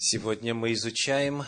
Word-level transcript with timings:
Сегодня 0.00 0.54
мы 0.54 0.74
изучаем 0.74 1.42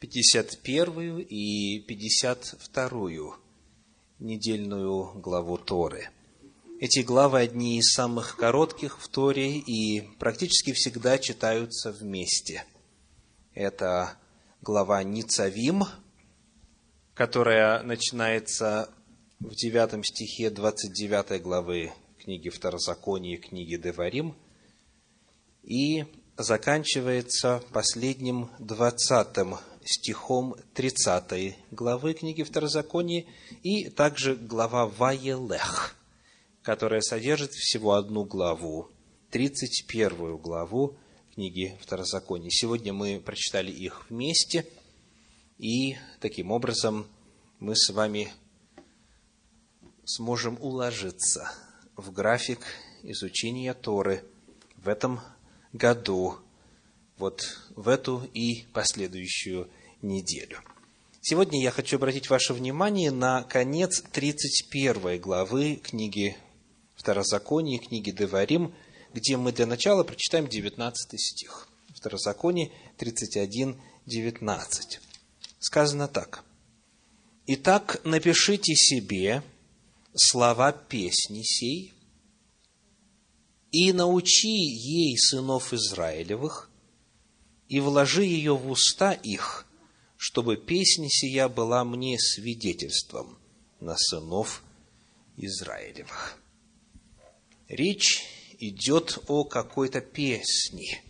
51 0.00 1.20
и 1.20 1.80
52 1.88 3.38
недельную 4.18 5.14
главу 5.14 5.56
Торы. 5.56 6.10
Эти 6.80 6.98
главы 6.98 7.40
одни 7.40 7.78
из 7.78 7.94
самых 7.94 8.36
коротких 8.36 9.00
в 9.00 9.08
Торе 9.08 9.56
и 9.56 10.02
практически 10.18 10.74
всегда 10.74 11.16
читаются 11.16 11.92
вместе. 11.92 12.66
Это 13.54 14.18
глава 14.60 15.02
Ницавим, 15.02 15.84
которая 17.14 17.82
начинается 17.84 18.90
в 19.40 19.54
9 19.54 20.04
стихе 20.04 20.50
29 20.50 21.40
главы 21.40 21.90
книги 22.18 22.50
Второзакония, 22.50 23.38
книги 23.38 23.76
Деварим, 23.76 24.36
и 25.62 26.04
заканчивается 26.36 27.62
последним 27.72 28.50
двадцатым 28.58 29.56
стихом 29.84 30.56
30 30.74 31.56
главы 31.70 32.14
книги 32.14 32.42
Второзакония 32.42 33.24
и 33.62 33.88
также 33.88 34.34
глава 34.34 34.86
Ваелех, 34.86 35.94
которая 36.62 37.02
содержит 37.02 37.52
всего 37.52 37.94
одну 37.94 38.24
главу, 38.24 38.88
31 39.30 40.38
главу 40.38 40.96
книги 41.34 41.78
Второзакония. 41.80 42.50
Сегодня 42.50 42.92
мы 42.92 43.20
прочитали 43.20 43.70
их 43.70 44.10
вместе, 44.10 44.66
и 45.58 45.96
таким 46.20 46.50
образом 46.50 47.06
мы 47.60 47.76
с 47.76 47.90
вами 47.90 48.32
сможем 50.04 50.58
уложиться 50.60 51.52
в 51.96 52.10
график 52.10 52.60
изучения 53.04 53.72
Торы 53.72 54.24
в 54.76 54.88
этом 54.88 55.20
году, 55.74 56.38
вот 57.18 57.42
в 57.74 57.88
эту 57.88 58.26
и 58.32 58.64
последующую 58.72 59.68
неделю. 60.00 60.60
Сегодня 61.20 61.62
я 61.62 61.70
хочу 61.70 61.96
обратить 61.96 62.30
ваше 62.30 62.54
внимание 62.54 63.10
на 63.10 63.42
конец 63.42 64.02
31 64.12 65.20
главы 65.20 65.76
книги 65.76 66.36
Второзакония, 66.94 67.78
книги 67.78 68.10
Деварим, 68.10 68.74
где 69.12 69.36
мы 69.36 69.52
для 69.52 69.66
начала 69.66 70.04
прочитаем 70.04 70.46
19 70.46 71.20
стих. 71.20 71.68
Второзаконие 71.94 72.70
31, 72.98 73.80
19. 74.06 75.00
Сказано 75.58 76.08
так. 76.08 76.44
«Итак, 77.46 78.00
напишите 78.04 78.74
себе 78.74 79.42
слова 80.14 80.72
песни 80.72 81.42
сей, 81.42 81.93
и 83.74 83.92
научи 83.92 84.56
ей 84.56 85.18
сынов 85.18 85.72
Израилевых, 85.72 86.70
и 87.68 87.80
вложи 87.80 88.22
ее 88.22 88.56
в 88.56 88.70
уста 88.70 89.10
их, 89.10 89.66
чтобы 90.16 90.56
песня 90.56 91.08
сия 91.10 91.48
была 91.48 91.84
мне 91.84 92.16
свидетельством 92.20 93.36
на 93.80 93.96
сынов 93.96 94.62
Израилевых. 95.36 96.38
Речь 97.66 98.22
идет 98.60 99.18
о 99.26 99.42
какой-то 99.42 100.00
песне. 100.00 101.02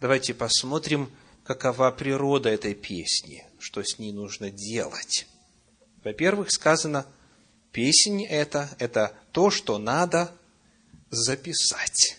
Давайте 0.00 0.32
посмотрим, 0.32 1.10
какова 1.44 1.90
природа 1.90 2.48
этой 2.48 2.72
песни, 2.74 3.44
что 3.58 3.82
с 3.82 3.98
ней 3.98 4.12
нужно 4.12 4.50
делать. 4.50 5.26
Во-первых, 6.02 6.52
сказано, 6.52 7.06
песня 7.70 8.26
это, 8.26 8.74
это 8.78 9.12
то, 9.32 9.50
что 9.50 9.76
надо 9.76 10.32
записать. 11.10 12.18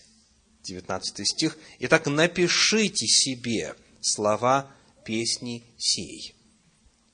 19 0.62 1.26
стих. 1.26 1.58
Итак, 1.80 2.06
напишите 2.06 3.06
себе 3.06 3.74
слова 4.00 4.70
песни 5.04 5.64
сей. 5.78 6.34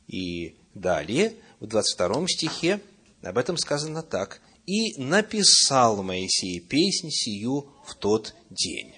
И 0.07 0.57
далее, 0.75 1.35
в 1.61 1.67
22 1.67 2.29
стихе, 2.29 2.81
об 3.23 3.39
этом 3.39 3.57
сказано 3.57 4.03
так. 4.03 4.41
«И 4.67 5.01
написал 5.01 6.03
Моисей 6.03 6.61
песнь 6.61 7.11
сию 7.11 7.73
в 7.87 7.95
тот 7.95 8.35
день». 8.51 8.95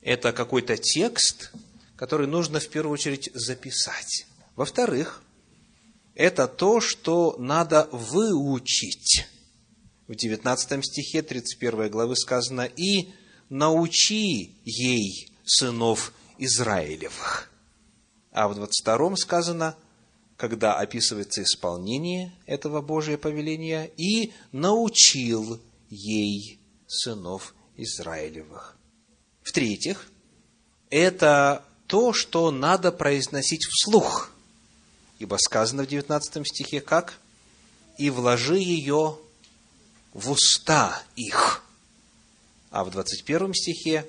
Это 0.00 0.32
какой-то 0.32 0.76
текст, 0.76 1.50
который 1.96 2.28
нужно 2.28 2.60
в 2.60 2.68
первую 2.68 2.94
очередь 2.94 3.28
записать. 3.34 4.26
Во-вторых, 4.54 5.22
это 6.14 6.46
то, 6.46 6.80
что 6.80 7.36
надо 7.38 7.88
выучить 7.92 9.26
в 10.08 10.14
19 10.14 10.84
стихе 10.84 11.22
31 11.22 11.90
главы 11.90 12.16
сказано, 12.16 12.62
«И 12.62 13.10
научи 13.50 14.54
ей 14.64 15.30
сынов 15.44 16.12
Израилевых». 16.38 17.50
А 18.32 18.48
в 18.48 18.54
22 18.54 19.16
сказано, 19.16 19.76
когда 20.36 20.74
описывается 20.78 21.42
исполнение 21.42 22.32
этого 22.46 22.80
Божия 22.80 23.18
повеления, 23.18 23.90
«И 23.98 24.32
научил 24.50 25.60
ей 25.90 26.58
сынов 26.86 27.54
Израилевых». 27.76 28.76
В-третьих, 29.42 30.08
это 30.88 31.64
то, 31.86 32.14
что 32.14 32.50
надо 32.50 32.92
произносить 32.92 33.64
вслух. 33.66 34.30
Ибо 35.18 35.36
сказано 35.36 35.84
в 35.84 35.88
19 35.88 36.46
стихе 36.46 36.80
как? 36.80 37.18
«И 37.98 38.10
вложи 38.10 38.56
ее 38.56 39.18
в 40.12 40.30
уста 40.30 41.02
их. 41.16 41.62
А 42.70 42.84
в 42.84 42.90
21 42.90 43.54
стихе, 43.54 44.06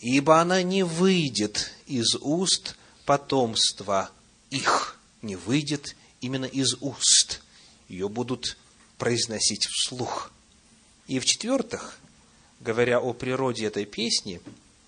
ибо 0.00 0.40
она 0.40 0.62
не 0.62 0.82
выйдет 0.84 1.72
из 1.86 2.14
уст 2.16 2.76
потомства 3.04 4.10
их, 4.50 4.98
не 5.22 5.36
выйдет 5.36 5.96
именно 6.20 6.46
из 6.46 6.74
уст. 6.80 7.42
Ее 7.88 8.08
будут 8.08 8.56
произносить 8.98 9.66
вслух. 9.66 10.30
И 11.06 11.18
в-четвертых, 11.20 11.98
говоря 12.60 13.00
о 13.00 13.12
природе 13.14 13.66
этой 13.66 13.86
песни, 13.86 14.40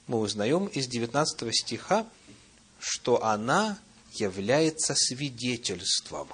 мы 0.06 0.19
узнаем 0.19 0.66
из 0.66 0.86
19 0.86 1.54
стиха, 1.54 2.06
что 2.78 3.24
она 3.24 3.78
является 4.14 4.94
свидетельством. 4.94 6.28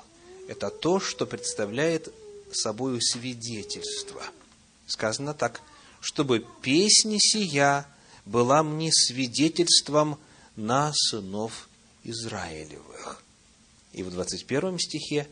Это 0.48 0.70
то, 0.70 0.98
что 0.98 1.26
представляет 1.26 2.12
собою 2.52 3.00
свидетельство. 3.00 4.22
Сказано 4.86 5.34
так, 5.34 5.60
чтобы 6.00 6.46
песня 6.62 7.18
сия 7.18 7.86
была 8.24 8.62
мне 8.62 8.90
свидетельством 8.92 10.18
на 10.56 10.92
сынов 10.94 11.68
Израилевых. 12.04 13.22
И 13.92 14.02
в 14.02 14.10
21 14.10 14.78
стихе, 14.78 15.28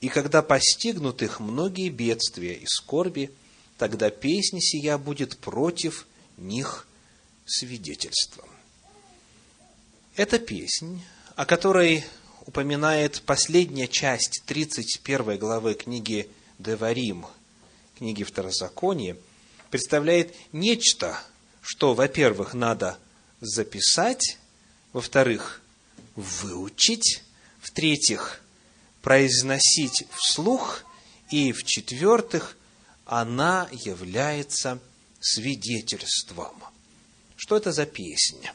«И 0.00 0.08
когда 0.08 0.42
постигнут 0.42 1.22
их 1.22 1.40
многие 1.40 1.88
бедствия 1.88 2.54
и 2.54 2.66
скорби, 2.66 3.30
тогда 3.78 4.10
песня 4.10 4.60
сия 4.60 4.98
будет 4.98 5.38
против 5.38 6.06
них 6.36 6.86
свидетельством». 7.46 8.48
Эта 10.16 10.38
песнь, 10.38 11.02
о 11.36 11.46
которой 11.46 12.04
упоминает 12.46 13.22
последняя 13.22 13.88
часть 13.88 14.42
31 14.46 15.38
главы 15.38 15.74
книги 15.74 16.28
Деварим, 16.58 17.26
книги 17.96 18.22
Второзакония, 18.22 19.16
представляет 19.70 20.34
нечто, 20.52 21.18
что, 21.62 21.94
во-первых, 21.94 22.54
надо 22.54 22.98
записать, 23.40 24.38
во-вторых, 24.92 25.62
выучить, 26.14 27.22
в-третьих, 27.60 28.40
произносить 29.02 30.06
вслух, 30.12 30.84
и, 31.30 31.52
в-четвертых, 31.52 32.56
она 33.06 33.68
является 33.72 34.78
свидетельством. 35.20 36.62
Что 37.36 37.56
это 37.56 37.72
за 37.72 37.86
песня? 37.86 38.54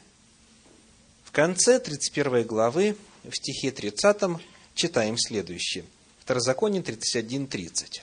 В 1.24 1.32
конце 1.32 1.80
31 1.80 2.44
главы, 2.46 2.96
в 3.24 3.36
стихе 3.36 3.72
30, 3.72 4.42
читаем 4.76 5.18
следующее– 5.18 5.86
Второзаконие 6.30 6.84
31.30. 6.84 8.02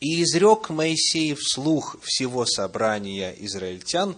«И 0.00 0.22
изрек 0.22 0.68
Моисей 0.68 1.32
вслух 1.32 1.96
всего 2.02 2.44
собрания 2.44 3.34
израильтян 3.38 4.14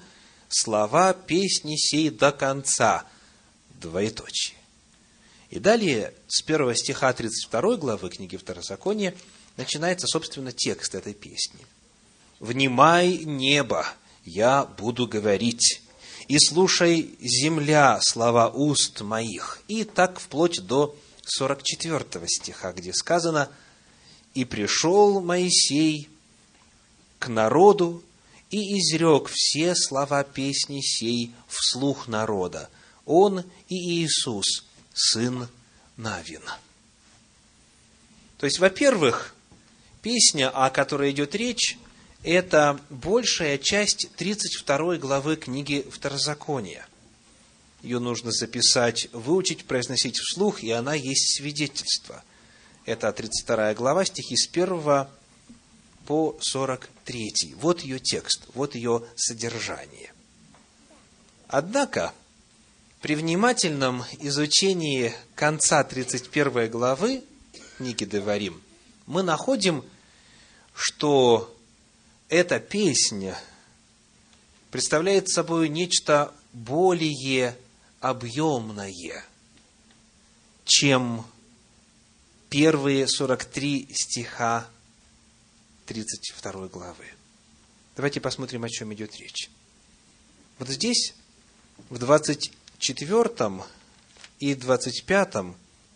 слова 0.48 1.12
песни 1.12 1.76
сей 1.76 2.10
до 2.10 2.32
конца». 2.32 3.06
Двоеточие. 3.80 4.58
И 5.50 5.60
далее, 5.60 6.12
с 6.26 6.42
первого 6.42 6.74
стиха 6.74 7.12
32 7.12 7.76
главы 7.76 8.10
книги 8.10 8.36
Второзакония, 8.36 9.14
начинается, 9.56 10.08
собственно, 10.08 10.50
текст 10.50 10.96
этой 10.96 11.14
песни. 11.14 11.64
«Внимай 12.40 13.18
небо, 13.18 13.86
я 14.24 14.64
буду 14.64 15.06
говорить, 15.06 15.80
и 16.30 16.38
слушай, 16.38 17.10
земля, 17.20 17.98
слова 18.00 18.48
уст 18.48 19.00
моих». 19.00 19.60
И 19.66 19.82
так 19.82 20.20
вплоть 20.20 20.64
до 20.64 20.94
44 21.24 22.04
стиха, 22.28 22.72
где 22.72 22.92
сказано, 22.92 23.50
«И 24.34 24.44
пришел 24.44 25.20
Моисей 25.20 26.08
к 27.18 27.26
народу 27.26 28.04
и 28.48 28.78
изрек 28.78 29.28
все 29.28 29.74
слова 29.74 30.22
песни 30.22 30.80
сей 30.82 31.32
вслух 31.48 32.06
народа, 32.06 32.70
Он 33.06 33.40
и 33.68 34.04
Иисус, 34.04 34.64
сын 34.94 35.48
Навина. 35.96 36.58
То 38.38 38.46
есть, 38.46 38.60
во-первых, 38.60 39.34
песня, 40.00 40.48
о 40.50 40.70
которой 40.70 41.10
идет 41.10 41.34
речь, 41.34 41.76
это 42.22 42.78
большая 42.90 43.58
часть 43.58 44.10
32 44.16 44.96
главы 44.96 45.36
книги 45.36 45.86
Второзакония. 45.90 46.86
Ее 47.82 47.98
нужно 47.98 48.30
записать, 48.30 49.08
выучить, 49.12 49.64
произносить 49.64 50.18
вслух, 50.18 50.62
и 50.62 50.70
она 50.70 50.94
есть 50.94 51.36
свидетельство. 51.36 52.22
Это 52.84 53.10
32 53.12 53.74
глава, 53.74 54.04
стихи 54.04 54.36
с 54.36 54.48
1 54.48 55.06
по 56.06 56.36
43. 56.40 57.54
Вот 57.56 57.80
ее 57.80 57.98
текст, 57.98 58.46
вот 58.54 58.74
ее 58.74 59.04
содержание. 59.16 60.12
Однако, 61.48 62.12
при 63.00 63.14
внимательном 63.14 64.04
изучении 64.18 65.14
конца 65.34 65.82
31 65.82 66.70
главы 66.70 67.24
книги 67.78 68.04
Деварим, 68.04 68.60
мы 69.06 69.22
находим, 69.22 69.84
что 70.74 71.56
эта 72.30 72.60
песня 72.60 73.36
представляет 74.70 75.28
собой 75.28 75.68
нечто 75.68 76.32
более 76.52 77.58
объемное, 77.98 79.24
чем 80.64 81.26
первые 82.48 83.08
43 83.08 83.88
стиха 83.92 84.68
32 85.86 86.68
главы. 86.68 87.04
Давайте 87.96 88.20
посмотрим, 88.20 88.62
о 88.62 88.68
чем 88.68 88.94
идет 88.94 89.16
речь. 89.16 89.50
Вот 90.60 90.68
здесь, 90.68 91.14
в 91.88 91.98
24 91.98 93.64
и 94.38 94.54
25 94.54 95.34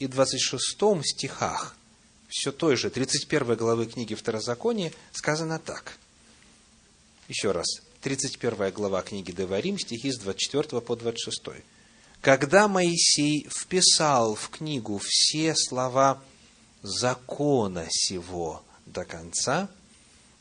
и 0.00 0.06
26 0.08 0.76
стихах 1.04 1.76
все 2.28 2.50
той 2.50 2.76
же 2.76 2.90
31 2.90 3.54
главы 3.54 3.86
книги 3.86 4.14
Второзакония 4.14 4.92
сказано 5.12 5.60
так. 5.60 5.96
Еще 7.28 7.52
раз. 7.52 7.66
31 8.02 8.70
глава 8.72 9.00
книги 9.00 9.32
Деварим, 9.32 9.78
стихи 9.78 10.12
с 10.12 10.18
24 10.18 10.82
по 10.82 10.94
26. 10.94 11.64
Когда 12.20 12.68
Моисей 12.68 13.48
вписал 13.48 14.34
в 14.34 14.50
книгу 14.50 15.00
все 15.02 15.54
слова 15.56 16.22
закона 16.82 17.86
сего 17.88 18.62
до 18.84 19.06
конца, 19.06 19.70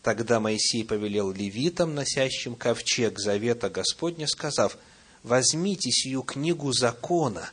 тогда 0.01 0.41
Моисей 0.41 0.83
повелел 0.83 1.31
левитам, 1.31 1.95
носящим 1.95 2.56
ковчег 2.56 3.18
завета 3.18 3.69
Господня, 3.69 4.27
сказав, 4.27 4.77
«Возьмите 5.24 5.89
сию 5.89 6.21
книгу 6.21 6.74
закона 6.74 7.50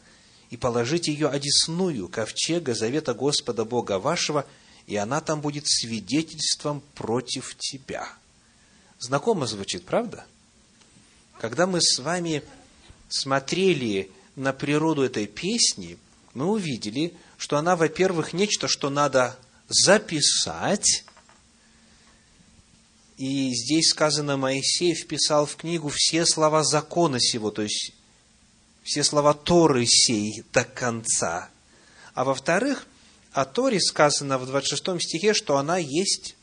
и 0.51 0.57
положите 0.57 1.13
ее 1.13 1.29
одесную 1.29 2.09
ковчега 2.09 2.75
завета 2.75 3.15
Господа 3.15 3.65
Бога 3.65 4.01
вашего, 4.01 4.45
и 4.89 4.97
она 4.97 5.21
там 5.21 5.41
будет 5.41 5.69
свидетельством 5.69 6.83
против 6.97 7.55
тебя». 7.57 8.09
Знакомо 9.01 9.47
звучит, 9.47 9.87
правда? 9.87 10.27
Когда 11.39 11.67
мы 11.67 11.81
с 11.81 11.99
вами 11.99 12.43
смотрели 13.09 14.11
на 14.37 14.53
природу 14.53 15.03
этой 15.03 15.27
песни, 15.27 15.99
мы 16.35 16.47
увидели, 16.47 17.15
что 17.39 17.57
она, 17.57 17.77
во-первых, 17.77 18.35
нечто, 18.35 18.69
что 18.69 18.91
надо 18.91 19.39
записать. 19.69 21.05
И 23.17 23.55
здесь 23.55 23.89
сказано, 23.89 24.37
Моисей 24.37 24.95
вписал 24.95 25.47
в 25.47 25.57
книгу 25.57 25.89
все 25.89 26.27
слова 26.27 26.63
закона 26.63 27.19
сего, 27.21 27.51
то 27.51 27.63
есть 27.63 27.93
все 28.83 29.03
слова 29.03 29.33
Торы 29.33 29.87
сей 29.87 30.45
до 30.53 30.65
конца. 30.65 31.49
А 32.13 32.25
во-вторых, 32.25 32.87
о 33.33 33.47
Торе 33.47 33.81
сказано 33.81 34.37
в 34.37 34.47
26 34.47 35.01
стихе, 35.01 35.33
что 35.33 35.57
она 35.57 35.79
есть 35.79 36.37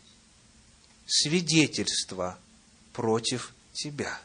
свидетельство 1.05 2.39
против 2.97 3.53
тебя. 3.73 4.19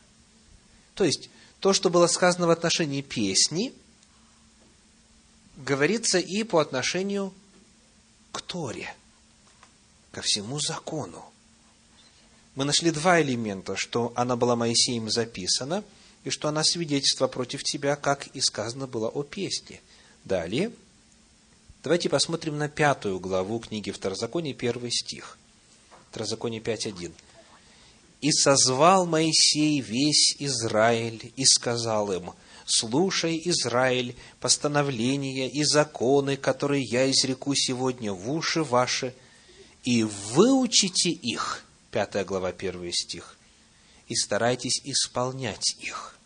То 0.94 1.04
есть, 1.04 1.28
то, 1.60 1.74
что 1.74 1.90
было 1.90 2.06
сказано 2.06 2.46
в 2.46 2.50
отношении 2.50 3.02
песни, 3.02 3.74
говорится 5.58 6.18
и 6.18 6.42
по 6.42 6.58
отношению 6.58 7.34
к 8.32 8.40
Торе, 8.40 8.94
ко 10.10 10.22
всему 10.22 10.58
закону. 10.58 11.22
Мы 12.54 12.64
нашли 12.64 12.90
два 12.90 13.20
элемента, 13.20 13.76
что 13.76 14.14
она 14.16 14.36
была 14.36 14.56
Моисеем 14.56 15.10
записана, 15.10 15.84
и 16.24 16.30
что 16.30 16.48
она 16.48 16.64
свидетельство 16.64 17.26
против 17.26 17.62
тебя, 17.64 17.94
как 17.96 18.28
и 18.28 18.40
сказано 18.40 18.86
было 18.86 19.08
о 19.08 19.22
песне. 19.22 19.82
Далее, 20.24 20.72
давайте 21.82 22.08
посмотрим 22.08 22.56
на 22.56 22.70
пятую 22.70 23.20
главу 23.20 23.58
книги 23.58 23.90
Второзакония, 23.90 24.54
первый 24.54 24.92
стих. 24.92 25.36
Второзаконие 26.10 26.62
5.1. 26.62 27.12
И 28.22 28.30
созвал 28.30 29.04
Моисей 29.04 29.80
весь 29.80 30.36
Израиль 30.38 31.32
и 31.34 31.44
сказал 31.44 32.12
им, 32.12 32.30
«Слушай, 32.64 33.42
Израиль, 33.44 34.14
постановления 34.38 35.50
и 35.50 35.64
законы, 35.64 36.36
которые 36.36 36.84
я 36.84 37.10
изреку 37.10 37.54
сегодня 37.56 38.12
в 38.12 38.30
уши 38.30 38.62
ваши, 38.62 39.12
и 39.82 40.04
выучите 40.04 41.10
их». 41.10 41.64
Пятая 41.90 42.24
глава, 42.24 42.52
первый 42.52 42.92
стих. 42.92 43.36
«И 44.06 44.14
старайтесь 44.14 44.80
исполнять 44.84 45.76
их». 45.80 46.16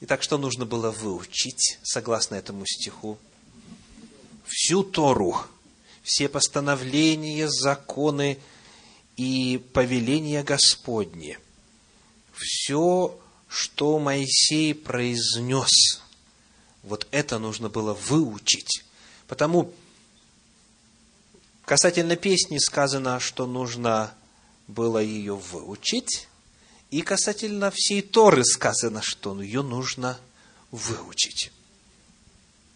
Итак, 0.00 0.22
что 0.22 0.38
нужно 0.38 0.64
было 0.64 0.92
выучить, 0.92 1.78
согласно 1.82 2.36
этому 2.36 2.66
стиху? 2.66 3.18
Всю 4.46 4.84
Тору, 4.84 5.36
все 6.04 6.28
постановления, 6.28 7.48
законы, 7.48 8.38
и 9.16 9.58
повеление 9.72 10.42
Господне, 10.42 11.38
все, 12.32 13.18
что 13.48 13.98
Моисей 13.98 14.74
произнес, 14.74 16.02
вот 16.82 17.06
это 17.10 17.38
нужно 17.38 17.68
было 17.68 17.94
выучить. 17.94 18.84
Потому 19.28 19.72
касательно 21.64 22.16
песни 22.16 22.58
сказано, 22.58 23.20
что 23.20 23.46
нужно 23.46 24.14
было 24.66 24.98
ее 24.98 25.36
выучить, 25.36 26.28
и 26.90 27.02
касательно 27.02 27.70
всей 27.70 28.02
Торы 28.02 28.44
сказано, 28.44 29.00
что 29.02 29.40
ее 29.40 29.62
нужно 29.62 30.18
выучить. 30.70 31.52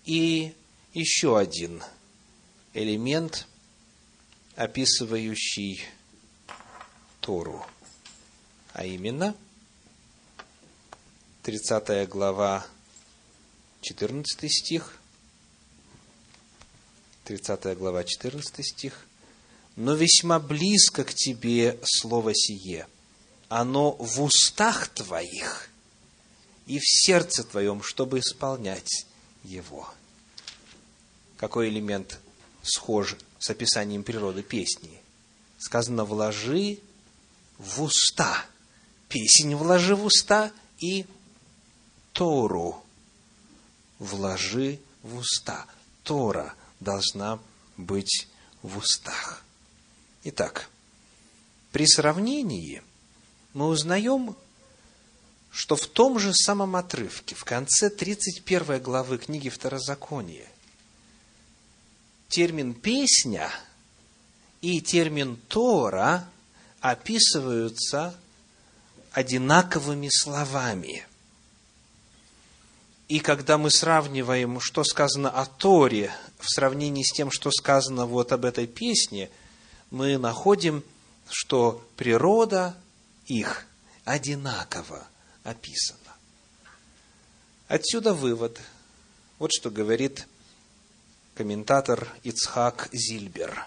И 0.04 0.54
еще 0.94 1.38
один 1.38 1.82
элемент, 2.72 3.46
описывающий 4.54 5.84
Тору. 7.26 7.66
А 8.72 8.86
именно, 8.86 9.34
30 11.42 12.08
глава, 12.08 12.64
14 13.80 14.48
стих, 14.48 14.96
30 17.24 17.76
глава, 17.76 18.04
14 18.04 18.64
стих. 18.64 19.06
«Но 19.74 19.94
весьма 19.94 20.38
близко 20.38 21.02
к 21.02 21.12
тебе 21.12 21.80
слово 21.82 22.32
сие, 22.32 22.86
оно 23.48 23.92
в 23.98 24.22
устах 24.22 24.88
твоих 24.88 25.68
и 26.66 26.78
в 26.78 26.84
сердце 26.84 27.42
твоем, 27.42 27.82
чтобы 27.82 28.20
исполнять 28.20 29.04
его». 29.42 29.92
Какой 31.38 31.70
элемент 31.70 32.20
схож 32.62 33.16
с 33.40 33.50
описанием 33.50 34.04
природы 34.04 34.44
песни? 34.44 35.00
Сказано, 35.58 36.04
вложи 36.04 36.78
в 37.58 37.82
уста. 37.82 38.44
Песень 39.08 39.54
вложи 39.54 39.94
в 39.94 40.04
уста 40.04 40.52
и 40.78 41.06
Тору 42.12 42.82
вложи 43.98 44.80
в 45.02 45.16
уста. 45.16 45.66
Тора 46.02 46.54
должна 46.80 47.38
быть 47.76 48.28
в 48.62 48.78
устах. 48.78 49.42
Итак, 50.24 50.68
при 51.72 51.86
сравнении 51.86 52.82
мы 53.54 53.68
узнаем, 53.68 54.36
что 55.50 55.76
в 55.76 55.86
том 55.86 56.18
же 56.18 56.34
самом 56.34 56.76
отрывке, 56.76 57.34
в 57.34 57.44
конце 57.44 57.90
31 57.90 58.82
главы 58.82 59.18
книги 59.18 59.48
Второзакония, 59.48 60.46
термин 62.28 62.74
«песня» 62.74 63.50
и 64.60 64.80
термин 64.80 65.36
«тора» 65.48 66.28
описываются 66.90 68.14
одинаковыми 69.12 70.08
словами. 70.10 71.06
И 73.08 73.20
когда 73.20 73.56
мы 73.56 73.70
сравниваем, 73.70 74.60
что 74.60 74.84
сказано 74.84 75.30
о 75.30 75.46
Торе 75.46 76.12
в 76.38 76.48
сравнении 76.48 77.02
с 77.02 77.12
тем, 77.12 77.30
что 77.30 77.50
сказано 77.50 78.06
вот 78.06 78.32
об 78.32 78.44
этой 78.44 78.66
песне, 78.66 79.30
мы 79.90 80.18
находим, 80.18 80.84
что 81.28 81.84
природа 81.96 82.76
их 83.26 83.66
одинаково 84.04 85.06
описана. 85.44 86.00
Отсюда 87.68 88.12
вывод. 88.12 88.60
Вот 89.38 89.50
что 89.52 89.70
говорит 89.70 90.26
комментатор 91.34 92.08
Ицхак 92.22 92.88
Зильбер. 92.92 93.66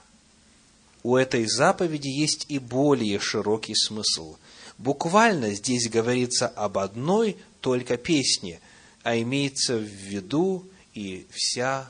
У 1.04 1.16
этой 1.16 1.46
заповеди 1.46 2.08
есть 2.08 2.46
и 2.50 2.60
более 2.60 3.20
широкий 3.20 3.76
смысл. 3.76 4.38
Буквально 4.78 5.54
здесь 5.54 5.90
говорится 5.90 6.48
об 6.48 6.78
одной 6.78 7.38
только 7.62 7.98
песне, 7.98 8.60
а 9.04 9.18
имеется 9.20 9.78
в 9.78 9.84
виду 9.84 10.66
и 10.94 11.26
вся 11.32 11.90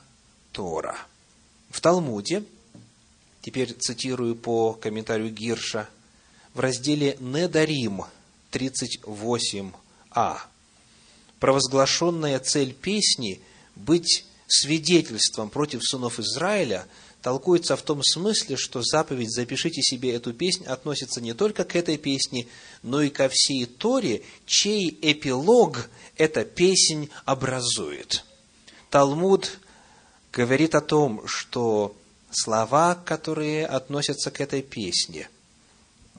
Тора. 0.52 0.98
В 1.70 1.82
Талмуде, 1.82 2.44
теперь 3.42 3.74
цитирую 3.74 4.36
по 4.36 4.74
комментарию 4.74 5.32
Гирша, 5.32 5.90
в 6.54 6.60
разделе 6.60 7.18
«Недарим» 7.20 8.04
38а, 8.52 10.38
провозглашенная 11.40 12.40
цель 12.40 12.74
песни– 12.74 13.40
быть 13.80 14.26
свидетельством 14.48 15.50
против 15.50 15.84
сынов 15.84 16.20
Израиля 16.20 16.86
толкуется 17.22 17.76
в 17.76 17.82
том 17.82 18.02
смысле, 18.04 18.56
что 18.56 18.82
заповедь 18.82 19.32
«запишите 19.32 19.82
себе 19.82 20.14
эту 20.14 20.34
песнь» 20.34 20.66
относится 20.66 21.22
не 21.22 21.34
только 21.34 21.64
к 21.66 21.76
этой 21.76 21.98
песне, 21.98 22.48
но 22.84 23.02
и 23.02 23.10
ко 23.10 23.30
всей 23.30 23.66
Торе, 23.66 24.24
чей 24.46 24.98
эпилог 25.02 25.90
эта 26.16 26.46
песнь 26.46 27.10
образует. 27.26 28.24
Талмуд 28.90 29.60
говорит 30.32 30.76
о 30.76 30.82
том, 30.82 31.28
что 31.28 31.96
слова, 32.32 32.96
которые 32.96 33.66
относятся 33.66 34.32
к 34.32 34.42
этой 34.42 34.62
песне, 34.62 35.30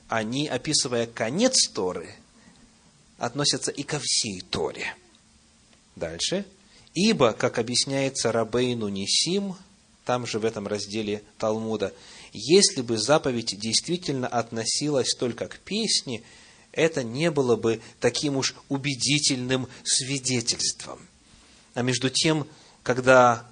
они, 0.07 0.47
описывая 0.47 1.07
конец 1.07 1.69
Торы, 1.69 2.13
относятся 3.17 3.71
и 3.71 3.83
ко 3.83 3.99
всей 3.99 4.41
Торе. 4.41 4.95
Дальше. 5.95 6.45
Ибо, 6.93 7.31
как 7.33 7.59
объясняется 7.59 8.31
Рабейну 8.31 8.89
Нисим, 8.89 9.55
там 10.11 10.27
же 10.27 10.39
в 10.39 10.45
этом 10.45 10.67
разделе 10.67 11.23
Талмуда, 11.37 11.93
если 12.33 12.81
бы 12.81 12.97
заповедь 12.97 13.57
действительно 13.57 14.27
относилась 14.27 15.15
только 15.15 15.47
к 15.47 15.57
песне, 15.59 16.21
это 16.73 17.01
не 17.01 17.31
было 17.31 17.55
бы 17.55 17.81
таким 18.01 18.35
уж 18.35 18.55
убедительным 18.67 19.69
свидетельством. 19.85 21.07
А 21.75 21.81
между 21.81 22.09
тем, 22.09 22.45
когда 22.83 23.47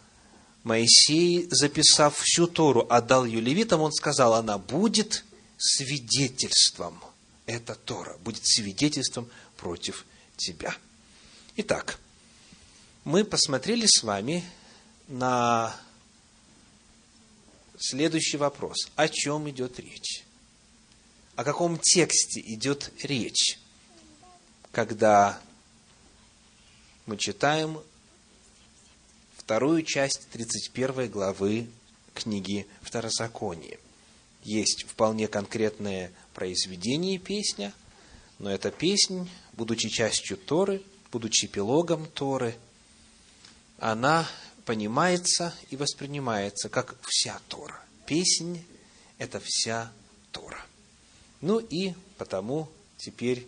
Моисей, 0.63 1.47
записав 1.49 2.17
всю 2.17 2.45
Тору, 2.45 2.85
отдал 2.89 3.23
ее 3.23 3.39
левитам, 3.39 3.79
он 3.79 3.93
сказал, 3.93 4.33
она 4.33 4.57
будет 4.57 5.23
свидетельством. 5.57 7.01
Это 7.45 7.73
Тора 7.73 8.17
будет 8.17 8.45
свидетельством 8.45 9.29
против 9.55 10.05
тебя. 10.35 10.75
Итак, 11.55 11.99
мы 13.05 13.23
посмотрели 13.23 13.85
с 13.85 14.03
вами 14.03 14.43
на 15.07 15.73
следующий 17.79 18.37
вопрос. 18.37 18.91
О 18.95 19.07
чем 19.07 19.49
идет 19.49 19.79
речь? 19.79 20.23
О 21.35 21.43
каком 21.43 21.79
тексте 21.79 22.41
идет 22.41 22.91
речь, 23.01 23.57
когда 24.71 25.41
мы 27.05 27.17
читаем 27.17 27.79
вторую 29.37 29.83
часть 29.83 30.27
31 30.29 31.09
главы 31.09 31.67
книги 32.13 32.67
Второзакония. 32.81 33.77
Есть 34.43 34.83
вполне 34.87 35.27
конкретное 35.27 36.11
произведение 36.33 37.17
песня, 37.17 37.73
но 38.37 38.51
эта 38.51 38.69
песнь, 38.71 39.29
будучи 39.53 39.89
частью 39.89 40.37
Торы, 40.37 40.83
будучи 41.11 41.45
эпилогом 41.45 42.05
Торы, 42.13 42.55
она 43.79 44.27
понимается 44.69 45.51
и 45.71 45.75
воспринимается 45.75 46.69
как 46.69 46.95
вся 47.01 47.41
Тора. 47.47 47.81
Песнь– 48.05 48.63
это 49.17 49.41
вся 49.43 49.91
Тора. 50.31 50.63
Ну 51.41 51.57
и 51.57 51.95
потому 52.19 52.69
теперь 52.95 53.47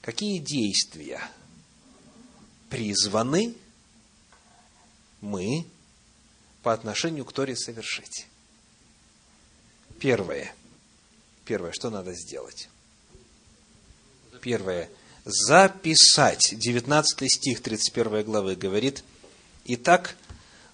какие 0.00 0.40
действия 0.40 1.22
призваны– 2.68 3.54
мы 5.20 5.64
по 6.64 6.72
отношению 6.72 7.24
к 7.24 7.32
Торе 7.32 7.54
совершить. 7.54 8.26
Первое. 10.00 10.52
Первое, 11.44 11.70
что 11.72 11.90
надо 11.90 12.12
сделать? 12.14 12.68
Первое. 14.40 14.90
Записать. 15.24 16.58
19 16.58 17.32
стих 17.32 17.62
31 17.62 18.24
главы 18.24 18.56
говорит, 18.56 19.04
«Итак, 19.70 20.16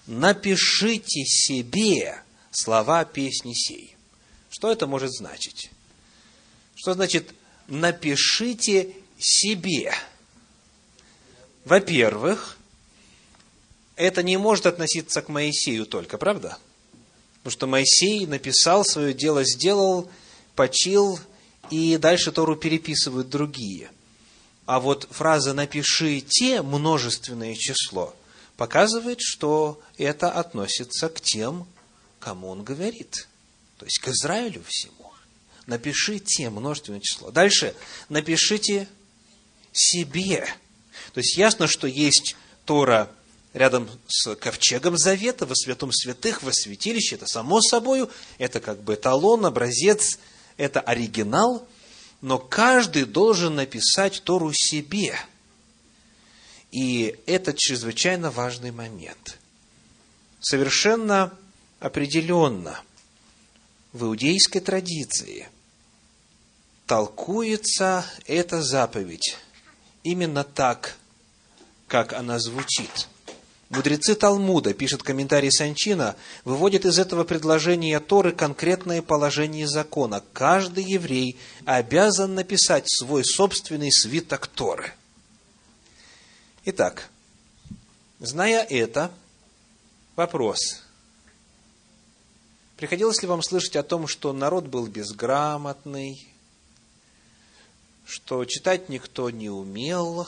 напишите 0.07 1.25
себе 1.25 2.17
слова 2.49 3.03
песни 3.03 3.51
сей». 3.53 3.97
Что 4.49 4.71
это 4.71 4.87
может 4.87 5.11
значить? 5.11 5.69
Что 6.75 6.93
значит 6.93 7.33
«напишите 7.67 8.95
себе»? 9.19 9.93
Во-первых, 11.65 12.57
это 13.97 14.23
не 14.23 14.37
может 14.37 14.65
относиться 14.65 15.21
к 15.21 15.27
Моисею 15.27 15.85
только, 15.85 16.17
правда? 16.17 16.57
Потому 17.39 17.51
что 17.51 17.67
Моисей 17.67 18.25
написал, 18.25 18.85
свое 18.85 19.13
дело 19.13 19.43
сделал, 19.43 20.09
почил, 20.55 21.19
и 21.69 21.97
дальше 21.97 22.31
Тору 22.31 22.55
переписывают 22.55 23.27
другие. 23.27 23.91
А 24.65 24.79
вот 24.79 25.05
фраза 25.11 25.53
«напишите» 25.53 26.61
множественное 26.61 27.55
число 27.55 28.15
показывает, 28.57 29.19
что 29.21 29.81
это 29.97 30.31
относится 30.31 31.09
к 31.09 31.21
тем, 31.21 31.67
кому 32.19 32.49
он 32.49 32.63
говорит. 32.63 33.27
То 33.77 33.85
есть 33.85 33.99
к 33.99 34.07
Израилю 34.07 34.63
всему. 34.67 35.11
Напишите 35.65 36.49
множественное 36.49 36.99
число. 36.99 37.31
Дальше 37.31 37.75
напишите 38.09 38.87
себе. 39.73 40.47
То 41.13 41.19
есть 41.19 41.37
ясно, 41.37 41.67
что 41.67 41.87
есть 41.87 42.35
Тора 42.65 43.11
рядом 43.53 43.89
с 44.07 44.35
ковчегом 44.35 44.97
завета, 44.97 45.45
во 45.45 45.55
святом 45.55 45.91
святых, 45.91 46.43
во 46.43 46.51
святилище, 46.51 47.15
это 47.15 47.25
само 47.25 47.61
собой, 47.61 48.07
это 48.37 48.59
как 48.59 48.83
бы 48.83 48.95
эталон, 48.95 49.45
образец, 49.45 50.19
это 50.57 50.81
оригинал, 50.81 51.67
но 52.21 52.37
каждый 52.37 53.05
должен 53.05 53.55
написать 53.55 54.21
Тору 54.23 54.51
себе. 54.53 55.17
И 56.75 57.15
это 57.25 57.53
чрезвычайно 57.55 58.31
важный 58.31 58.71
момент. 58.71 59.37
Совершенно 60.41 61.31
определенно 61.79 62.81
в 63.93 64.03
иудейской 64.03 64.59
традиции 64.59 65.47
толкуется 66.85 68.05
эта 68.25 68.61
заповедь 68.61 69.37
именно 70.03 70.43
так, 70.43 70.97
как 71.87 72.11
она 72.11 72.39
звучит– 72.39 73.07
Мудрецы 73.69 74.13
Талмуда, 74.13 74.75
пишет 74.75 75.01
комментарий 75.01 75.51
Санчина, 75.51 76.15
выводят 76.43 76.85
из 76.85 76.99
этого 76.99 77.23
предложения 77.23 77.99
Торы 77.99 78.31
конкретное 78.31 79.01
положение 79.01 79.67
закона. 79.67 80.23
Каждый 80.33 80.83
еврей 80.83 81.35
обязан 81.65 82.35
написать 82.35 82.85
свой 82.87 83.25
собственный 83.25 83.91
свиток 83.91 84.45
Торы. 84.45 84.93
Итак, 86.67 87.11
зная 88.17 88.63
это, 88.63 89.11
вопрос. 90.15 90.81
Приходилось 92.75 93.21
ли 93.21 93.27
вам 93.27 93.43
слышать 93.43 93.75
о 93.75 93.83
том, 93.83 94.07
что 94.07 94.33
народ 94.33 94.65
был 94.65 94.87
безграмотный, 94.87 96.27
что 98.03 98.43
читать 98.45 98.89
никто 98.89 99.29
не 99.29 99.47
умел, 99.47 100.27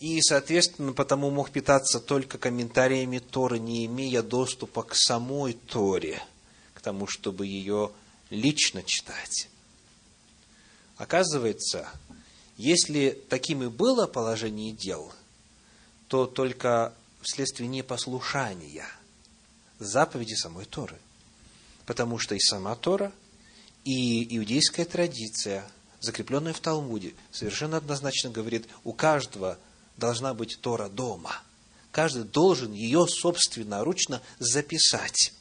и, 0.00 0.22
соответственно, 0.22 0.94
потому 0.94 1.28
мог 1.28 1.50
питаться 1.50 2.00
только 2.00 2.38
комментариями 2.38 3.18
Торы, 3.18 3.58
не 3.58 3.84
имея 3.84 4.22
доступа 4.22 4.82
к 4.82 4.94
самой 4.94 5.52
Торе, 5.52 6.22
к 6.72 6.80
тому, 6.80 7.06
чтобы 7.06 7.46
ее 7.46 7.92
лично 8.30 8.82
читать. 8.82 9.50
Оказывается, 10.96 11.90
если 12.56 13.18
таким 13.28 13.62
и 13.62 13.68
было 13.68 14.06
положение 14.06 14.72
дел, 14.72 15.12
то 16.08 16.26
только 16.26 16.94
вследствие 17.22 17.68
непослушания 17.68 18.86
заповеди 19.78 20.34
самой 20.34 20.64
Торы. 20.64 20.98
Потому 21.86 22.18
что 22.18 22.34
и 22.34 22.40
сама 22.40 22.74
Тора, 22.76 23.12
и 23.84 24.36
иудейская 24.36 24.86
традиция, 24.86 25.68
закрепленная 26.00 26.52
в 26.52 26.60
Талмуде, 26.60 27.14
совершенно 27.32 27.78
однозначно 27.78 28.30
говорит, 28.30 28.66
у 28.84 28.92
каждого 28.92 29.58
должна 29.96 30.34
быть 30.34 30.58
Тора 30.60 30.88
дома. 30.88 31.42
Каждый 31.90 32.24
должен 32.24 32.72
ее 32.72 33.06
собственноручно 33.06 34.22
записать. 34.38 35.32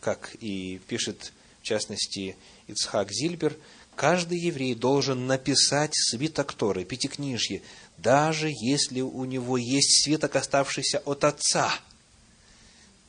Как 0.00 0.34
и 0.40 0.78
пишет, 0.88 1.32
в 1.60 1.64
частности, 1.64 2.36
Ицхак 2.66 3.10
Зильбер, 3.12 3.56
каждый 4.00 4.38
еврей 4.38 4.74
должен 4.74 5.26
написать 5.26 5.92
свиток 5.94 6.54
Торы, 6.54 6.86
пятикнижье, 6.86 7.60
даже 7.98 8.48
если 8.48 9.02
у 9.02 9.26
него 9.26 9.58
есть 9.58 10.02
свиток, 10.02 10.36
оставшийся 10.36 11.00
от 11.00 11.22
отца. 11.22 11.70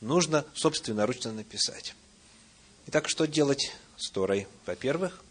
Нужно 0.02 0.44
собственноручно 0.52 1.32
написать. 1.32 1.94
Итак, 2.88 3.08
что 3.08 3.26
делать 3.26 3.72
с 3.96 4.10
Торой? 4.10 4.46
Во-первых, 4.66 5.24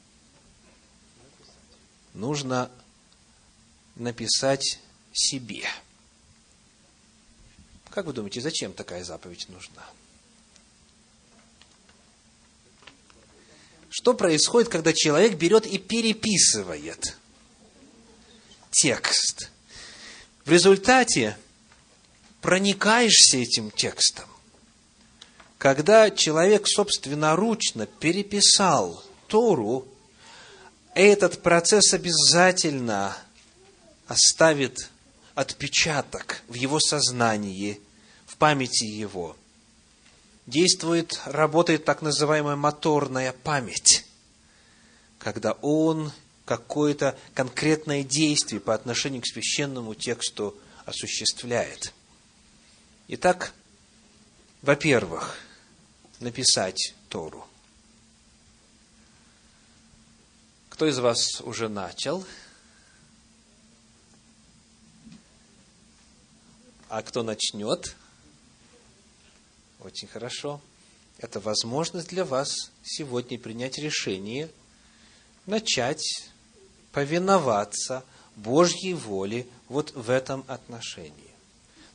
нужно 2.15 2.72
написать 3.96 4.80
себе. 5.13 5.68
Как 7.91 8.08
вы 8.08 8.13
думаете, 8.13 8.41
зачем 8.41 8.74
такая 8.74 9.03
заповедь 9.03 9.48
нужна? 9.50 9.86
Что 14.01 14.15
происходит, 14.15 14.67
когда 14.67 14.93
человек 14.93 15.36
берет 15.36 15.67
и 15.67 15.77
переписывает 15.77 17.17
текст? 18.72 19.51
В 20.43 20.50
результате 20.50 21.38
проникаешься 22.41 23.38
этим 23.38 23.70
текстом. 23.70 24.25
Когда 25.60 26.10
человек 26.10 26.67
собственноручно 26.67 27.86
переписал 27.86 29.03
Тору, 29.27 29.88
этот 30.96 31.43
процесс 31.43 31.93
обязательно 31.93 33.15
оставит 34.08 34.89
отпечаток 35.36 36.41
в 36.48 36.55
его 36.55 36.79
сознании, 36.79 37.79
в 38.25 38.38
памяти 38.38 38.86
его. 38.86 39.38
Действует, 40.48 41.19
работает 41.25 41.86
так 41.86 42.01
называемая 42.01 42.55
моторная 42.55 43.31
память, 43.31 44.05
когда 45.19 45.53
он 45.62 46.12
какое-то 46.45 47.17
конкретное 47.33 48.03
действие 48.03 48.60
по 48.60 48.74
отношению 48.74 49.21
к 49.21 49.27
священному 49.27 49.95
тексту 49.95 50.57
осуществляет. 50.86 51.93
Итак, 53.07 53.53
во-первых, 54.62 55.38
написать 56.19 56.93
Тору. 57.10 57.48
Кто 60.69 60.88
из 60.88 61.00
вас 61.00 61.41
уже 61.41 61.69
начал? 61.69 62.25
А 66.89 67.01
кто 67.03 67.24
начнет? 67.24 67.95
Очень 69.81 70.07
хорошо. 70.07 70.61
Это 71.17 71.39
возможность 71.39 72.09
для 72.09 72.25
вас 72.25 72.71
сегодня 72.83 73.38
принять 73.38 73.77
решение, 73.77 74.50
начать 75.45 76.03
повиноваться 76.91 78.03
Божьей 78.35 78.93
воле 78.93 79.47
вот 79.69 79.91
в 79.93 80.09
этом 80.09 80.43
отношении. 80.47 81.31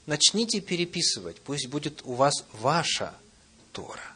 Начните 0.07 0.61
переписывать, 0.61 1.41
пусть 1.41 1.69
будет 1.69 2.03
у 2.05 2.15
вас 2.15 2.45
ваша 2.53 3.15
Тора. 3.73 4.15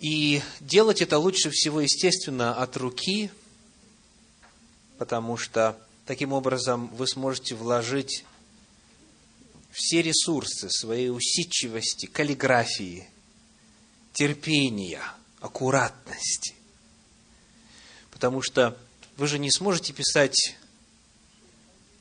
И 0.00 0.42
делать 0.60 1.02
это 1.02 1.18
лучше 1.18 1.50
всего, 1.50 1.80
естественно, 1.80 2.54
от 2.54 2.76
руки, 2.76 3.30
потому 4.98 5.36
что 5.36 5.78
Таким 6.08 6.32
образом, 6.32 6.88
вы 6.96 7.06
сможете 7.06 7.54
вложить 7.54 8.24
все 9.78 10.02
ресурсы 10.02 10.68
своей 10.70 11.08
усидчивости, 11.08 12.06
каллиграфии, 12.06 13.08
терпения, 14.12 15.00
аккуратности. 15.40 16.56
Потому 18.10 18.42
что 18.42 18.76
вы 19.16 19.28
же 19.28 19.38
не 19.38 19.52
сможете 19.52 19.92
писать 19.92 20.56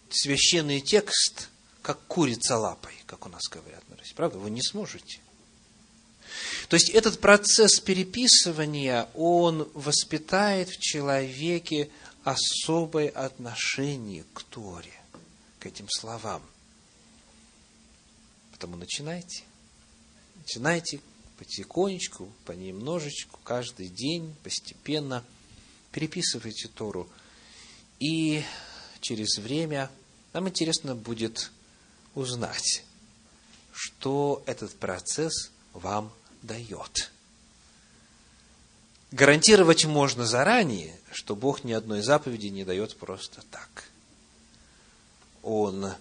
священный 0.10 0.82
текст, 0.82 1.50
как 1.84 2.00
курица 2.08 2.58
лапой, 2.58 2.94
как 3.06 3.28
у 3.28 3.30
нас 3.30 3.44
говорят 3.48 3.88
на 3.90 3.96
Руси. 3.96 4.16
Правда? 4.16 4.40
Вы 4.40 4.50
не 4.50 4.64
сможете. 4.64 5.20
То 6.70 6.74
есть 6.74 6.90
этот 6.90 7.20
процесс 7.20 7.80
переписывания, 7.80 9.08
он 9.14 9.70
воспитает 9.76 10.70
в 10.70 10.80
человеке 10.80 11.92
особое 12.24 13.10
отношение 13.10 14.26
к 14.34 14.42
Торе, 14.42 14.94
к 15.60 15.68
этим 15.68 15.88
словам. 15.90 16.42
Потому 18.58 18.76
начинайте. 18.76 19.44
Начинайте 20.36 21.00
потихонечку, 21.38 22.32
понемножечку, 22.46 23.40
каждый 23.44 23.88
день, 23.88 24.36
постепенно. 24.44 25.24
Переписывайте 25.92 26.68
Тору. 26.68 27.08
И 28.00 28.44
через 29.00 29.38
время 29.38 29.92
нам 30.34 30.50
интересно 30.50 30.96
будет 30.96 31.52
узнать, 32.16 32.84
что 33.72 34.42
этот 34.48 34.74
процесс 34.76 35.52
вам 35.74 36.12
дает. 36.42 37.12
Гарантировать 39.12 39.86
можно 39.86 40.26
заранее, 40.26 41.00
что 41.12 41.36
Бог 41.36 41.64
ни 41.64 41.74
одной 41.74 42.02
заповеди 42.02 42.48
не 42.48 42.66
дает 42.66 42.98
просто 42.98 43.44
так. 43.52 43.86
Он 45.44 45.94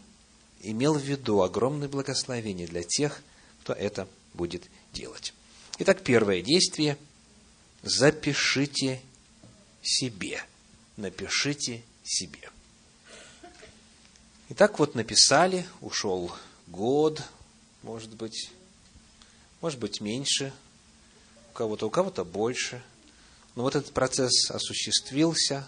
имел 0.71 0.95
в 0.95 1.03
виду 1.03 1.43
огромное 1.43 1.89
благословение 1.89 2.67
для 2.67 2.83
тех, 2.83 3.23
кто 3.63 3.73
это 3.73 4.09
будет 4.35 4.65
делать. 4.93 5.33
Итак, 5.79 6.03
первое 6.03 6.43
действие– 6.43 6.99
запишите 7.83 9.01
себе. 9.83 10.43
Напишите 10.97 11.83
себе. 12.05 12.51
Итак, 14.49 14.79
вот 14.79 14.95
написали, 14.95 15.67
ушел 15.81 16.33
год, 16.67 17.23
может 17.83 18.15
быть, 18.15 18.51
может 19.61 19.79
быть 19.79 20.01
меньше, 20.01 20.53
у 21.51 21.55
кого-то, 21.55 21.87
у 21.87 21.91
кого-то 21.91 22.25
больше– 22.25 22.83
но 23.57 23.63
вот 23.63 23.75
этот 23.75 23.93
процесс 23.93 24.51
осуществился, 24.51 25.67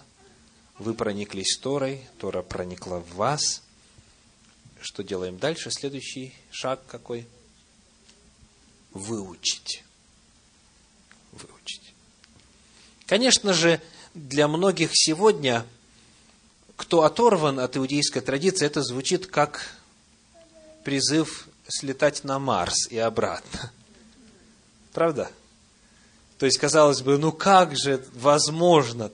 вы 0.78 0.92
прониклись 0.92 1.58
Торой, 1.58 2.06
Тора 2.18 2.42
проникла 2.42 2.98
в 2.98 3.14
вас. 3.14 3.62
Что 4.80 5.02
делаем 5.02 5.38
дальше? 5.38 5.70
Следующий 5.70 6.34
шаг 6.50 6.80
какой? 6.86 7.26
Выучить. 8.92 9.84
Выучить. 11.32 11.94
Конечно 13.06 13.52
же, 13.52 13.80
для 14.14 14.48
многих 14.48 14.90
сегодня, 14.92 15.64
кто 16.76 17.02
оторван 17.02 17.58
от 17.60 17.76
иудейской 17.76 18.22
традиции, 18.22 18.66
это 18.66 18.82
звучит 18.82 19.26
как 19.26 19.74
призыв 20.84 21.48
слетать 21.68 22.24
на 22.24 22.38
Марс 22.38 22.88
и 22.88 22.98
обратно. 22.98 23.72
Правда? 24.92 25.30
То 26.38 26.46
есть, 26.46 26.58
казалось 26.58 27.02
бы, 27.02 27.18
ну 27.18 27.32
как 27.32 27.76
же 27.76 28.04
возможно 28.14 29.10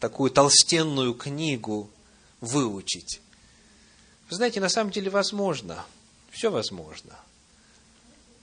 такую 0.00 0.30
толстенную 0.30 1.14
книгу 1.14 1.90
выучить? 2.40 3.20
Знаете, 4.30 4.60
на 4.60 4.68
самом 4.68 4.90
деле 4.90 5.10
возможно. 5.10 5.84
Все 6.30 6.50
возможно. 6.50 7.14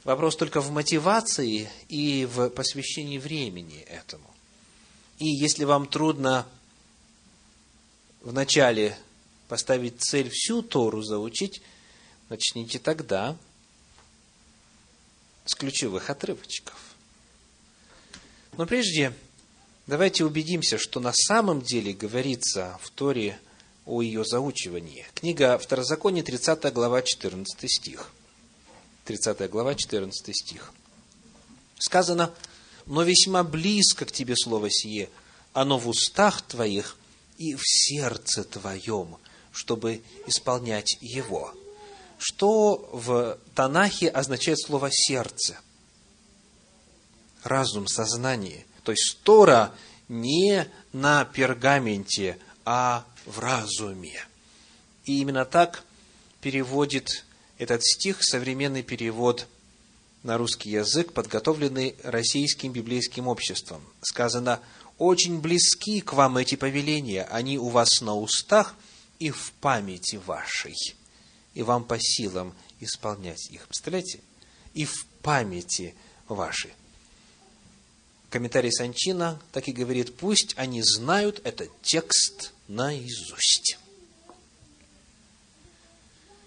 Вопрос 0.04 0.36
только 0.36 0.62
в 0.62 0.72
мотивации 0.72 1.70
и 1.88 2.26
в 2.26 2.50
посвящении 2.50 3.17
времени 3.17 3.82
этому. 3.82 4.30
И 5.20 5.28
если 5.28 5.65
вам 5.65 5.88
трудно 5.88 6.48
вначале 8.22 8.98
поставить 9.48 10.02
цель 10.02 10.30
всю 10.32 10.62
Тору 10.62 11.04
заучить, 11.04 11.62
начните 12.30 12.80
тогда 12.80 13.38
с 15.46 15.54
ключевых 15.54 16.10
отрывочков. 16.10 16.96
Но 18.58 18.65
прежде 18.65 19.13
давайте 19.86 20.26
убедимся, 20.26 20.78
что 20.78 21.00
на 21.00 21.13
самом 21.13 21.62
деле 21.62 21.94
говорится 21.94 22.80
в 22.82 22.89
Торе 22.91 23.39
о 23.86 24.02
ее 24.02 24.24
заучивании. 24.26 25.06
Книга 25.15 25.58
Второзаконие, 25.58 26.24
30 26.24 26.74
глава, 26.74 27.02
14 27.02 27.72
стих. 27.72 28.12
30 29.06 29.50
глава, 29.50 29.76
14 29.76 30.36
стих. 30.36 30.74
Сказано, 31.80 32.34
но 32.86 33.04
весьма 33.04 33.44
близко 33.44 34.06
к 34.06 34.12
тебе 34.12 34.36
слово 34.36 34.70
сие, 34.70 35.10
оно 35.54 35.78
в 35.78 35.88
устах 35.88 36.41
твоих 36.41 36.98
и 37.38 37.56
в 37.56 37.62
сердце 37.63 38.44
твоем, 38.44 39.17
чтобы 39.52 40.02
исполнять 40.28 40.98
его. 41.02 41.54
Что 42.17 42.89
в 42.94 43.38
Танахе 43.56 44.10
означает 44.10 44.60
слово 44.60 44.89
«сердце»? 44.91 45.58
разум, 47.44 47.88
сознание. 47.88 48.65
То 48.84 48.91
есть 48.91 49.20
Тора 49.24 49.72
не 50.08 50.67
на 50.94 51.26
пергаменте, 51.26 52.38
а 52.65 53.06
в 53.26 53.40
разуме. 53.40 54.26
И 55.06 55.20
именно 55.20 55.46
так 55.46 55.84
переводит 56.42 57.26
этот 57.58 57.84
стих 57.84 58.24
современный 58.24 58.84
перевод 58.84 59.48
на 60.24 60.38
русский 60.38 60.70
язык, 60.70 61.14
подготовленный 61.14 61.96
Российским 62.04 62.72
библейским 62.72 63.28
обществом. 63.28 63.82
Сказано, 64.02 64.60
Очень 64.98 65.42
близки 65.42 66.02
к 66.02 66.14
вам 66.14 66.38
эти 66.38 66.56
повеления, 66.56 67.24
они 67.24 67.58
у 67.58 67.70
вас 67.70 68.02
на 68.02 68.16
устах 68.16 68.76
и 69.18 69.32
в 69.32 69.52
памяти 69.54 70.18
вашей, 70.18 70.76
и 71.56 71.64
вам 71.64 71.84
по 71.84 71.98
силам 72.00 72.54
исполнять 72.80 73.50
их. 73.50 73.68
Представляете? 73.68 74.20
И 74.76 74.86
в 74.86 75.08
памяти 75.24 75.96
вашей. 76.28 76.74
Комментарий 78.30 78.72
Санчина 78.72 79.42
так 79.52 79.68
и 79.68 79.74
говорит, 79.74 80.16
пусть 80.16 80.54
они 80.56 80.82
знают 80.84 81.42
этот 81.44 81.70
текст 81.82 82.54
наизусть. 82.72 83.78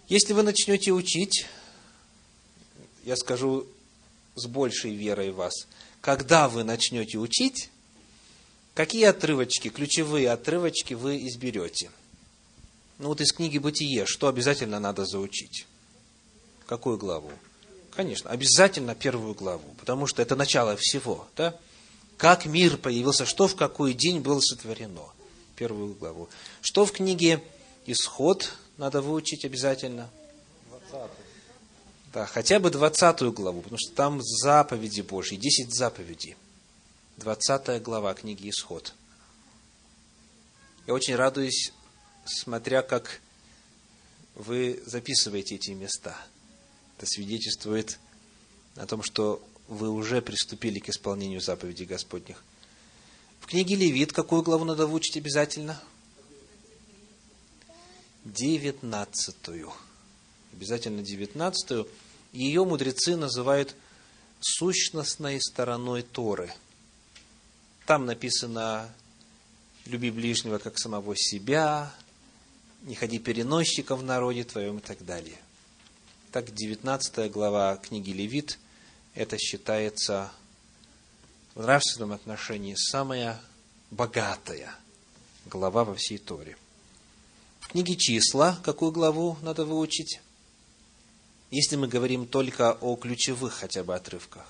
Если 0.09 0.33
вы 0.33 0.43
начнете 0.43 0.91
учить, 0.91 1.47
я 3.05 3.17
скажу 3.17 3.67
с 4.35 4.47
большей 4.47 4.95
верой 4.95 5.33
вас, 5.33 5.67
когда 6.01 6.49
вы 6.49 6.65
начнете 6.65 7.19
учить, 7.19 7.71
какие 8.75 9.05
отрывочки, 9.05 9.69
ключевые 9.69 10.31
отрывочки 10.31 10.95
вы 10.95 11.27
изберете? 11.29 11.91
Ну 12.99 13.09
вот 13.09 13.21
из 13.21 13.33
книги 13.33 13.59
«Бытие» 13.59 14.07
что 14.07 14.29
обязательно 14.29 14.81
надо 14.81 15.05
заучить? 15.05 15.67
Какую 16.67 16.97
главу? 16.97 17.31
Конечно, 17.95 18.31
обязательно 18.31 18.95
первую 18.95 19.35
главу, 19.35 19.75
потому 19.79 20.07
что 20.07 20.23
это 20.23 20.37
начало 20.37 20.77
всего, 20.77 21.29
да? 21.37 21.59
Как 22.17 22.47
мир 22.47 22.79
появился, 22.79 23.27
что 23.27 23.47
в 23.47 23.57
какой 23.57 23.93
день 23.93 24.21
было 24.21 24.41
сотворено. 24.41 25.13
Первую 25.57 25.95
главу. 25.95 26.29
Что 26.61 26.85
в 26.85 26.93
книге 26.93 27.43
«Исход» 27.87 28.55
надо 28.77 29.01
выучить 29.03 29.45
обязательно? 29.45 30.11
20. 30.90 31.11
Да, 32.12 32.27
хотя 32.27 32.61
бы 32.61 32.71
20 32.71 33.23
главу, 33.33 33.62
потому 33.62 33.79
что 33.79 33.95
там 33.95 34.21
заповеди 34.23 35.01
Божьи, 35.01 35.37
10 35.37 35.75
заповедей. 35.75 36.37
20 37.19 37.83
глава 37.83 38.14
книги 38.14 38.51
«Исход». 38.51 38.95
Я 40.87 40.95
очень 40.95 41.17
радуюсь, 41.17 41.73
смотря 42.25 42.83
как 42.83 43.21
вы 44.35 44.83
записываете 44.85 45.55
эти 45.55 45.71
места. 45.71 46.17
Это 46.99 47.07
свидетельствует 47.07 47.99
о 48.77 48.87
том, 48.87 49.03
что 49.03 49.43
вы 49.69 49.88
уже 49.90 50.21
приступили 50.21 50.79
к 50.81 50.88
исполнению 50.88 51.40
заповедей 51.40 51.87
Господних. 51.87 52.43
В 53.40 53.47
книге 53.47 53.77
Левит 53.77 54.12
какую 54.12 54.42
главу 54.42 54.64
надо 54.64 54.87
выучить 54.87 55.16
обязательно? 55.16 55.81
Девятнадцатую. 58.25 59.73
Обязательно 60.53 61.03
девятнадцатую. 61.03 61.88
Ее 62.33 62.64
мудрецы 62.64 63.16
называют 63.16 63.75
сущностной 64.40 65.40
стороной 65.40 66.03
Торы. 66.03 66.53
Там 67.87 68.07
написано 68.07 68.90
«люби 69.87 70.11
ближнего, 70.11 70.59
как 70.59 70.79
самого 70.79 71.14
себя», 71.16 71.94
«не 72.83 72.94
ходи 72.94 73.18
переносчиком 73.18 74.01
в 74.01 74.05
народе 74.05 74.44
твоем» 74.44 74.79
и 74.79 74.81
так 74.81 75.05
далее. 75.05 75.38
Так, 76.33 76.53
19 76.53 77.31
глава 77.31 77.77
книги 77.77 78.11
Левит 78.11 78.59
это 79.14 79.38
считается 79.38 80.33
в 81.55 81.62
нравственном 81.62 82.12
отношении 82.12 82.75
самая 82.75 83.40
богатая 83.90 84.75
глава 85.47 85.85
во 85.85 85.95
всей 85.95 86.19
Торе. 86.19 86.57
В 87.61 87.69
книге 87.69 87.97
числа, 87.97 88.59
какую 88.62 88.93
главу 88.93 89.37
надо 89.43 89.64
выучить? 89.64 90.21
Если 91.51 91.77
мы 91.77 91.87
говорим 91.87 92.27
только 92.27 92.73
о 92.73 92.97
ключевых 92.97 93.55
хотя 93.55 93.85
бы 93.85 93.95
отрывках. 93.95 94.47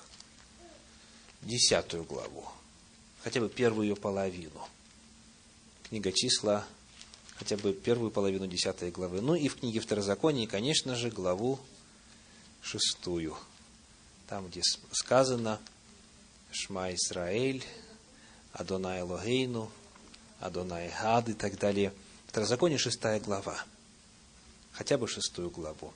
Десятую 1.43 2.03
главу. 2.05 2.45
Хотя 3.23 3.39
бы 3.39 3.49
первую 3.49 3.87
ее 3.87 3.95
половину. 3.95 4.67
Книга 5.87 6.11
числа, 6.11 6.65
хотя 7.35 7.57
бы 7.57 7.73
первую 7.73 8.09
половину 8.09 8.47
десятой 8.47 8.89
главы. 8.89 9.21
Ну 9.21 9.35
и 9.35 9.47
в 9.47 9.57
книге 9.57 9.79
Второзакония, 9.79 10.47
конечно 10.47 10.95
же, 10.95 11.11
главу 11.11 11.59
шестую 12.63 13.37
там, 14.27 14.47
где 14.47 14.61
сказано 14.91 15.59
Шма 16.55 16.93
Исраэль, 16.93 17.61
Адонай 18.53 19.01
Логейну, 19.01 19.69
Адонай 20.39 20.89
Гад 21.01 21.27
и 21.27 21.33
так 21.33 21.59
далее. 21.59 21.91
Второзаконие 22.27 22.77
шестая 22.77 23.19
глава. 23.19 23.61
Хотя 24.71 24.97
бы 24.97 25.05
шестую 25.09 25.49
главу. 25.49 25.91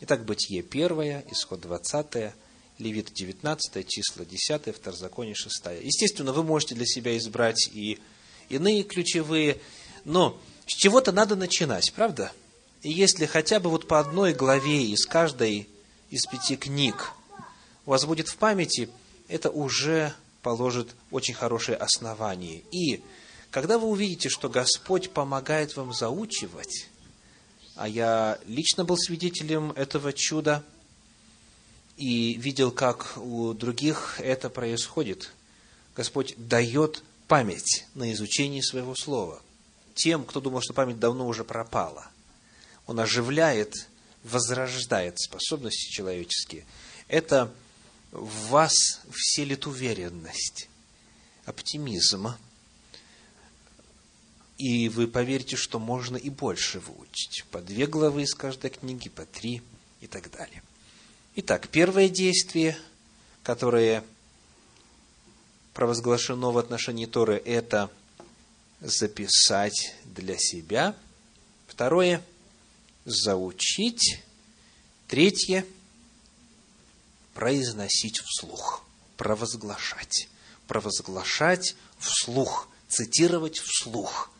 Итак, 0.00 0.24
Бытие 0.24 0.62
первое, 0.62 1.24
Исход 1.32 1.62
двадцатое, 1.62 2.32
Левит 2.78 3.12
девятнадцатое, 3.12 3.82
числа 3.82 4.24
десятое, 4.24 4.72
Второзаконие 4.72 5.34
шестая. 5.34 5.80
Естественно, 5.80 6.32
вы 6.32 6.44
можете 6.44 6.76
для 6.76 6.86
себя 6.86 7.16
избрать 7.18 7.68
и 7.72 7.98
иные 8.48 8.84
ключевые, 8.84 9.60
но 10.04 10.40
с 10.66 10.74
чего-то 10.74 11.10
надо 11.10 11.34
начинать, 11.34 11.92
правда? 11.92 12.30
И 12.82 12.92
если 12.92 13.26
хотя 13.26 13.58
бы 13.58 13.68
вот 13.68 13.88
по 13.88 13.98
одной 13.98 14.32
главе 14.32 14.84
из 14.84 15.06
каждой 15.06 15.68
из 16.10 16.24
пяти 16.26 16.54
книг 16.54 17.10
у 17.84 17.90
вас 17.90 18.04
будет 18.04 18.28
в 18.28 18.36
памяти, 18.36 18.88
это 19.28 19.50
уже 19.50 20.14
положит 20.42 20.94
очень 21.10 21.34
хорошее 21.34 21.76
основание. 21.76 22.62
И 22.70 23.02
когда 23.50 23.78
вы 23.78 23.88
увидите, 23.88 24.28
что 24.28 24.48
Господь 24.48 25.10
помогает 25.10 25.76
вам 25.76 25.92
заучивать, 25.92 26.88
а 27.76 27.88
я 27.88 28.38
лично 28.46 28.84
был 28.84 28.96
свидетелем 28.96 29.72
этого 29.72 30.12
чуда 30.12 30.62
и 31.96 32.34
видел, 32.34 32.70
как 32.70 33.16
у 33.16 33.52
других 33.54 34.20
это 34.20 34.50
происходит, 34.50 35.32
Господь 35.96 36.34
дает 36.36 37.02
память 37.28 37.86
на 37.94 38.12
изучение 38.12 38.62
своего 38.62 38.94
слова. 38.94 39.40
Тем, 39.94 40.24
кто 40.24 40.40
думал, 40.40 40.60
что 40.60 40.74
память 40.74 40.98
давно 40.98 41.26
уже 41.26 41.44
пропала, 41.44 42.08
Он 42.86 42.98
оживляет, 43.00 43.88
возрождает 44.24 45.18
способности 45.20 45.90
человеческие. 45.90 46.66
Это 47.06 47.52
в 48.14 48.48
вас 48.48 49.00
вселит 49.10 49.66
уверенность, 49.66 50.68
оптимизм, 51.44 52.28
и 54.56 54.88
вы 54.88 55.08
поверите, 55.08 55.56
что 55.56 55.80
можно 55.80 56.16
и 56.16 56.30
больше 56.30 56.78
выучить. 56.78 57.44
По 57.50 57.60
две 57.60 57.86
главы 57.86 58.22
из 58.22 58.34
каждой 58.34 58.70
книги, 58.70 59.08
по 59.08 59.26
три 59.26 59.62
и 60.00 60.06
так 60.06 60.30
далее. 60.30 60.62
Итак, 61.34 61.68
первое 61.68 62.08
действие, 62.08 62.78
которое 63.42 64.04
провозглашено 65.72 66.52
в 66.52 66.58
отношении 66.58 67.06
Торы, 67.06 67.42
это 67.44 67.90
записать 68.80 69.96
для 70.04 70.38
себя. 70.38 70.94
Второе– 71.66 72.22
заучить. 73.04 74.22
Третье– 75.08 75.66
произносить 77.34 78.20
вслух, 78.20 78.84
провозглашать. 79.16 80.28
Провозглашать 80.66 81.76
вслух, 81.98 82.68
цитировать 82.88 83.58
вслух 83.58 84.30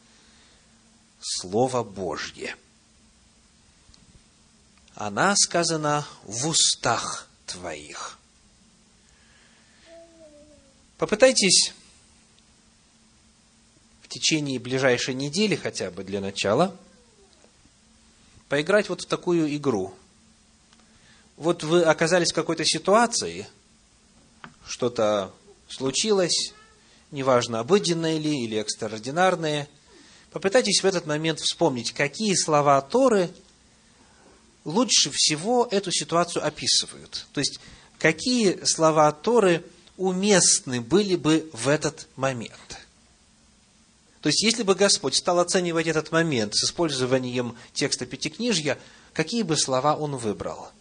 Слово 1.21 1.83
Божье. 1.83 2.57
Она 4.95 5.35
сказана 5.37 6.07
в 6.23 6.47
устах 6.47 7.29
твоих. 7.47 8.19
Попытайтесь 10.97 11.75
в 14.03 14.09
течение 14.09 14.59
ближайшей 14.59 15.15
недели 15.15 15.57
хотя 15.57 15.91
бы 15.91 16.05
для 16.05 16.21
начала 16.21 16.75
поиграть 18.49 18.89
вот 18.89 19.03
в 19.03 19.07
такую 19.07 19.55
игру– 19.57 19.95
вот 21.37 21.65
вы 21.65 21.83
оказались 21.83 22.33
в 22.33 22.35
какой-то 22.35 22.65
ситуации, 22.65 23.47
что-то 24.67 25.33
случилось, 25.69 26.53
неважно, 27.11 27.61
обыденное 27.61 28.19
ли 28.19 28.45
или 28.45 28.59
экстраординарное, 28.59 29.69
попытайтесь 30.31 30.83
в 30.83 30.87
этот 30.87 31.07
момент 31.07 31.41
вспомнить, 31.41 31.93
какие 31.93 32.35
слова 32.35 32.81
Торы 32.81 33.31
лучше 34.65 35.11
всего 35.13 35.69
эту 35.71 35.91
ситуацию 35.91 36.47
описывают. 36.47 37.27
То 37.33 37.41
есть, 37.41 37.61
какие 37.99 38.65
слова 38.65 39.11
Торы 39.13 39.65
уместны 39.97 40.81
были 40.81 41.17
бы 41.17 41.49
в 41.53 41.69
этот 41.69 42.09
момент. 42.17 42.79
То 44.21 44.29
есть, 44.29 44.43
если 44.43 44.63
бы 44.63 44.75
Господь 44.75 45.17
стал 45.17 45.39
оценивать 45.41 45.87
этот 45.87 46.11
момент 46.11 46.55
с 46.55 46.65
использованием 46.65 47.57
текста 47.75 48.07
Пятикнижья, 48.07 48.79
какие 49.13 49.43
бы 49.43 49.57
слова 49.57 49.97
Он 49.97 50.17
выбрал– 50.17 50.69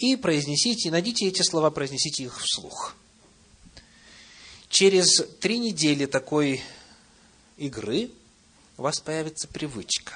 и 0.00 0.16
произнесите, 0.16 0.90
найдите 0.90 1.28
эти 1.28 1.42
слова, 1.42 1.70
произнесите 1.70 2.24
их 2.24 2.40
вслух. 2.40 2.96
Через 4.70 5.22
три 5.40 5.58
недели 5.58 6.06
такой 6.06 6.62
игры 7.58 8.10
у 8.78 8.82
вас 8.82 8.98
появится 9.00 9.46
привычка. 9.46 10.14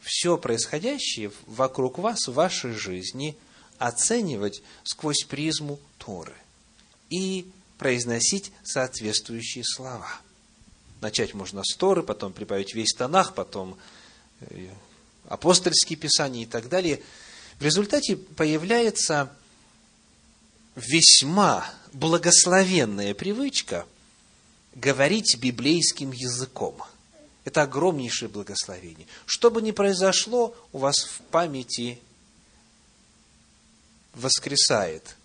Все 0.00 0.38
происходящее 0.38 1.30
вокруг 1.46 1.98
вас, 1.98 2.26
в 2.26 2.32
вашей 2.32 2.72
жизни, 2.72 3.36
оценивать 3.78 4.62
сквозь 4.82 5.24
призму 5.24 5.78
Торы. 5.98 6.34
И 7.10 7.50
произносить 7.76 8.50
соответствующие 8.64 9.64
слова. 9.64 10.08
Начать 11.02 11.34
можно 11.34 11.62
с 11.62 11.76
Торы, 11.76 12.02
потом 12.02 12.32
прибавить 12.32 12.74
весь 12.74 12.94
Танах, 12.94 13.34
потом 13.34 13.76
э, 14.40 14.70
апостольские 15.28 15.98
писания 15.98 16.44
и 16.44 16.46
так 16.46 16.70
далее. 16.70 17.02
В 17.58 17.62
результате 17.62 18.16
появляется 18.16 19.34
весьма 20.74 21.72
благословенная 21.92 23.14
привычка 23.14 23.86
говорить 24.74 25.38
библейским 25.38 26.12
языком. 26.12 26.82
Это 27.44 27.62
огромнейшее 27.62 28.28
благословение. 28.28 29.06
Что 29.24 29.50
бы 29.50 29.62
ни 29.62 29.70
произошло, 29.70 30.54
у 30.72 30.78
вас 30.78 30.96
в 30.96 31.20
памяти 31.30 31.98
воскресает 34.12 35.16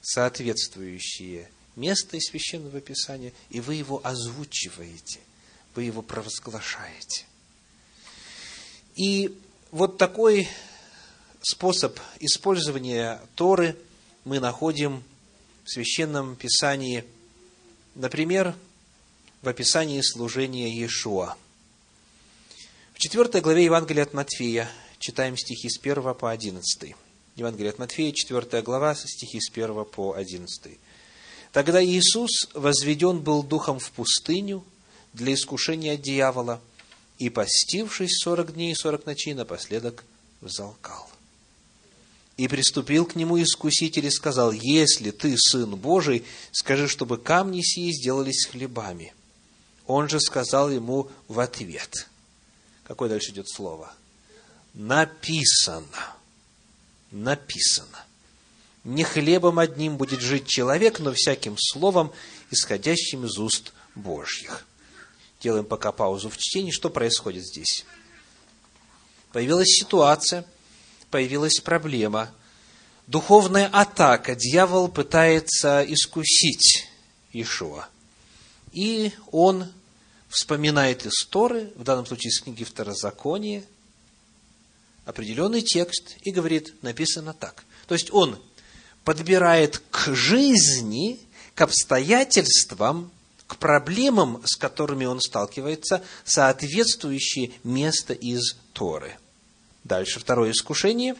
соответствующее 0.00 1.50
место 1.76 2.16
из 2.16 2.24
Священного 2.30 2.80
Писания, 2.80 3.32
и 3.50 3.60
вы 3.60 3.74
его 3.74 4.00
озвучиваете, 4.02 5.20
вы 5.74 5.84
его 5.84 6.00
провозглашаете. 6.00 7.26
И 8.94 9.36
вот 9.70 9.98
такой 9.98 10.48
способ 11.42 11.98
использования 12.18 13.20
Торы 13.34 13.76
мы 14.24 14.40
находим 14.40 15.02
в 15.64 15.70
Священном 15.70 16.36
Писании, 16.36 17.04
например, 17.94 18.54
в 19.42 19.48
описании 19.48 20.00
служения 20.02 20.68
Иешуа. 20.68 21.36
В 22.94 22.98
4 22.98 23.40
главе 23.40 23.64
Евангелия 23.64 24.02
от 24.02 24.12
Матфея 24.12 24.70
читаем 24.98 25.36
стихи 25.36 25.70
с 25.70 25.78
1 25.78 26.14
по 26.14 26.30
11. 26.30 26.94
Евангелие 27.36 27.70
от 27.70 27.78
Матфея, 27.78 28.12
4 28.12 28.62
глава, 28.62 28.94
стихи 28.94 29.40
с 29.40 29.50
1 29.50 29.84
по 29.86 30.14
11. 30.14 30.78
«Тогда 31.52 31.82
Иисус 31.82 32.48
возведен 32.52 33.20
был 33.20 33.42
духом 33.42 33.78
в 33.78 33.90
пустыню 33.92 34.62
для 35.14 35.32
искушения 35.34 35.96
дьявола, 35.96 36.60
и, 37.18 37.28
постившись 37.28 38.18
сорок 38.18 38.54
дней 38.54 38.72
и 38.72 38.74
сорок 38.74 39.04
ночей, 39.06 39.34
напоследок 39.34 40.04
взалкал. 40.40 41.10
И 42.40 42.48
приступил 42.48 43.04
к 43.04 43.16
нему 43.16 43.38
искуситель 43.42 44.06
и 44.06 44.10
сказал, 44.10 44.50
«Если 44.50 45.10
ты 45.10 45.36
сын 45.36 45.76
Божий, 45.76 46.24
скажи, 46.52 46.88
чтобы 46.88 47.18
камни 47.18 47.60
сии 47.60 47.92
сделались 47.92 48.46
хлебами». 48.46 49.12
Он 49.86 50.08
же 50.08 50.20
сказал 50.20 50.70
ему 50.70 51.10
в 51.28 51.38
ответ. 51.38 52.08
Какое 52.84 53.10
дальше 53.10 53.32
идет 53.32 53.46
слово? 53.46 53.92
Написано. 54.72 56.16
Написано. 57.10 58.06
Не 58.84 59.04
хлебом 59.04 59.58
одним 59.58 59.98
будет 59.98 60.22
жить 60.22 60.46
человек, 60.46 60.98
но 60.98 61.12
всяким 61.12 61.58
словом, 61.58 62.10
исходящим 62.50 63.26
из 63.26 63.36
уст 63.36 63.74
Божьих. 63.94 64.66
Делаем 65.42 65.66
пока 65.66 65.92
паузу 65.92 66.30
в 66.30 66.38
чтении. 66.38 66.70
Что 66.70 66.88
происходит 66.88 67.44
здесь? 67.44 67.84
Появилась 69.30 69.78
ситуация, 69.78 70.46
появилась 71.10 71.60
проблема. 71.60 72.30
Духовная 73.06 73.66
атака. 73.66 74.34
Дьявол 74.34 74.88
пытается 74.88 75.84
искусить 75.86 76.86
Ишуа. 77.32 77.88
И 78.72 79.12
он 79.32 79.66
вспоминает 80.28 81.06
из 81.06 81.26
Торы, 81.26 81.72
в 81.74 81.82
данном 81.82 82.06
случае 82.06 82.30
из 82.30 82.40
книги 82.40 82.62
Второзакония, 82.62 83.64
определенный 85.04 85.62
текст 85.62 86.16
и 86.22 86.30
говорит, 86.30 86.74
написано 86.82 87.34
так. 87.34 87.64
То 87.88 87.94
есть 87.94 88.12
он 88.12 88.40
подбирает 89.04 89.82
к 89.90 90.14
жизни, 90.14 91.18
к 91.54 91.62
обстоятельствам, 91.62 93.10
к 93.48 93.56
проблемам, 93.56 94.40
с 94.44 94.54
которыми 94.54 95.06
он 95.06 95.20
сталкивается, 95.20 96.04
соответствующее 96.24 97.50
место 97.64 98.12
из 98.12 98.56
Торы. 98.72 99.18
Дальше 99.84 100.20
второе 100.20 100.52
искушение. 100.52 101.14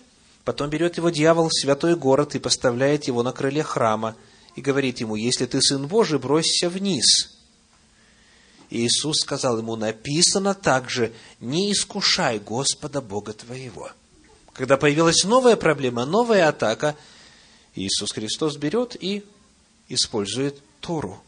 Потом 0.44 0.70
берет 0.70 0.96
его 0.96 1.10
дьявол 1.10 1.48
в 1.48 1.54
святой 1.54 1.96
город 1.96 2.34
и 2.34 2.38
поставляет 2.38 3.04
его 3.04 3.22
на 3.22 3.32
крыле 3.32 3.62
храма 3.62 4.16
и 4.56 4.60
говорит 4.60 5.00
ему, 5.00 5.14
если 5.14 5.46
ты 5.46 5.60
сын 5.60 5.86
Божий, 5.86 6.18
бросься 6.18 6.68
вниз– 6.68 7.36
Иисус 8.70 9.20
сказал 9.20 9.58
ему, 9.58 9.74
написано 9.74 10.54
также, 10.54 11.12
не 11.40 11.72
искушай 11.72 12.38
Господа 12.38 13.00
Бога 13.00 13.32
твоего. 13.32 13.90
Когда 14.52 14.76
появилась 14.76 15.24
новая 15.24 15.56
проблема, 15.56 16.06
новая 16.06 16.48
атака, 16.48 16.96
Иисус 17.74 18.12
Христос 18.12 18.56
берет 18.56 18.96
и 19.00 19.24
использует 19.88 20.60
Тору 20.80 21.20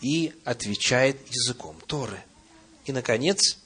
и 0.00 0.32
отвечает 0.44 1.18
языком 1.30 1.76
Торы. 1.86 2.20
И, 2.84 2.92
наконец, 2.92 3.58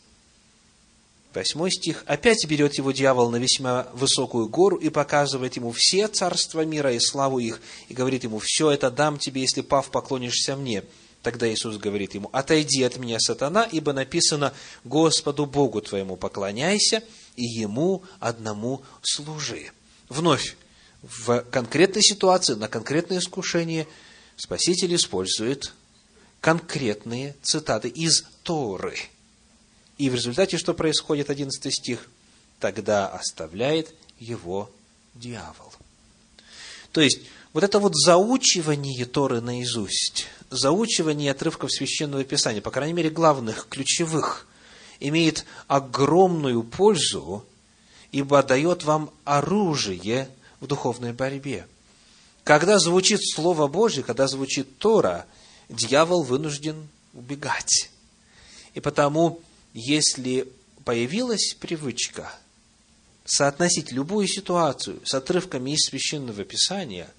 восьмой 1.37 1.71
стих, 1.71 2.03
опять 2.07 2.45
берет 2.47 2.75
его 2.75 2.91
дьявол 2.91 3.31
на 3.31 3.37
весьма 3.37 3.87
высокую 3.93 4.49
гору 4.49 4.77
и 4.77 4.89
показывает 4.89 5.55
ему 5.57 5.71
все 5.71 6.09
царства 6.09 6.65
мира 6.65 6.93
и 6.93 6.99
славу 6.99 7.39
их, 7.39 7.61
и 7.89 7.95
говорит 7.95 8.25
ему, 8.25 8.41
все 8.43 8.71
это 8.71 8.91
дам 8.91 9.19
тебе, 9.19 9.43
если 9.43 9.61
пав 9.61 9.91
поклонишься 9.91 10.57
мне. 10.57 10.83
Тогда 11.23 11.53
Иисус 11.53 11.77
говорит 11.77 12.15
ему, 12.15 12.31
отойди 12.33 12.83
от 12.83 12.99
меня, 12.99 13.19
сатана, 13.21 13.65
ибо 13.65 13.93
написано, 13.93 14.53
Господу 14.85 15.47
Богу 15.47 15.81
твоему 15.81 16.17
поклоняйся, 16.17 17.03
и 17.37 17.45
Ему 17.45 18.03
одному 18.21 18.83
служи. 19.03 19.71
Вновь, 20.09 20.57
в 21.03 21.41
конкретной 21.51 22.03
ситуации, 22.03 22.55
на 22.55 22.69
конкретное 22.69 23.19
искушение, 23.19 23.87
Спаситель 24.37 24.95
использует 24.95 25.73
конкретные 26.41 27.35
цитаты 27.43 27.89
из 27.89 28.25
Торы. 28.43 28.97
И 29.99 30.11
в 30.11 30.15
результате 30.15 30.59
что 30.59 30.75
происходит, 30.75 31.31
11 31.31 31.73
стих? 31.73 32.09
Тогда 32.61 33.09
оставляет 33.09 33.95
его 34.19 34.71
дьявол. 35.15 35.73
То 36.93 37.01
есть, 37.01 37.21
вот 37.53 37.65
это 37.65 37.79
вот 37.79 37.95
заучивание 37.95 39.07
Торы 39.07 39.41
наизусть, 39.41 40.27
заучивание 40.51 41.31
отрывков 41.31 41.73
Священного 41.73 42.25
Писания, 42.25 42.61
по 42.61 42.71
крайней 42.71 42.95
мере, 42.95 43.11
главных, 43.11 43.67
ключевых, 43.69 44.47
имеет 45.01 45.45
огромную 45.67 46.63
пользу, 46.63 47.45
ибо 48.13 48.43
дает 48.43 48.85
вам 48.85 49.11
оружие 49.25 50.29
в 50.61 50.67
духовной 50.67 51.13
борьбе. 51.13 51.67
Когда 52.45 52.79
звучит 52.79 53.21
Слово 53.23 53.67
Божье, 53.67 54.03
когда 54.03 54.29
звучит 54.29 54.79
Тора, 54.79 55.27
дьявол 55.69 56.23
вынужден 56.23 56.89
убегать. 57.13 57.91
И 58.75 58.81
потому, 58.81 59.41
если 59.77 60.51
появилась 60.87 61.55
привычка 61.61 62.33
соотносить 63.27 63.93
любую 63.93 64.27
ситуацию 64.27 65.03
с 65.05 65.13
отрывками 65.13 65.73
из 65.73 65.91
Священного 65.91 66.45
Писания, 66.45 67.13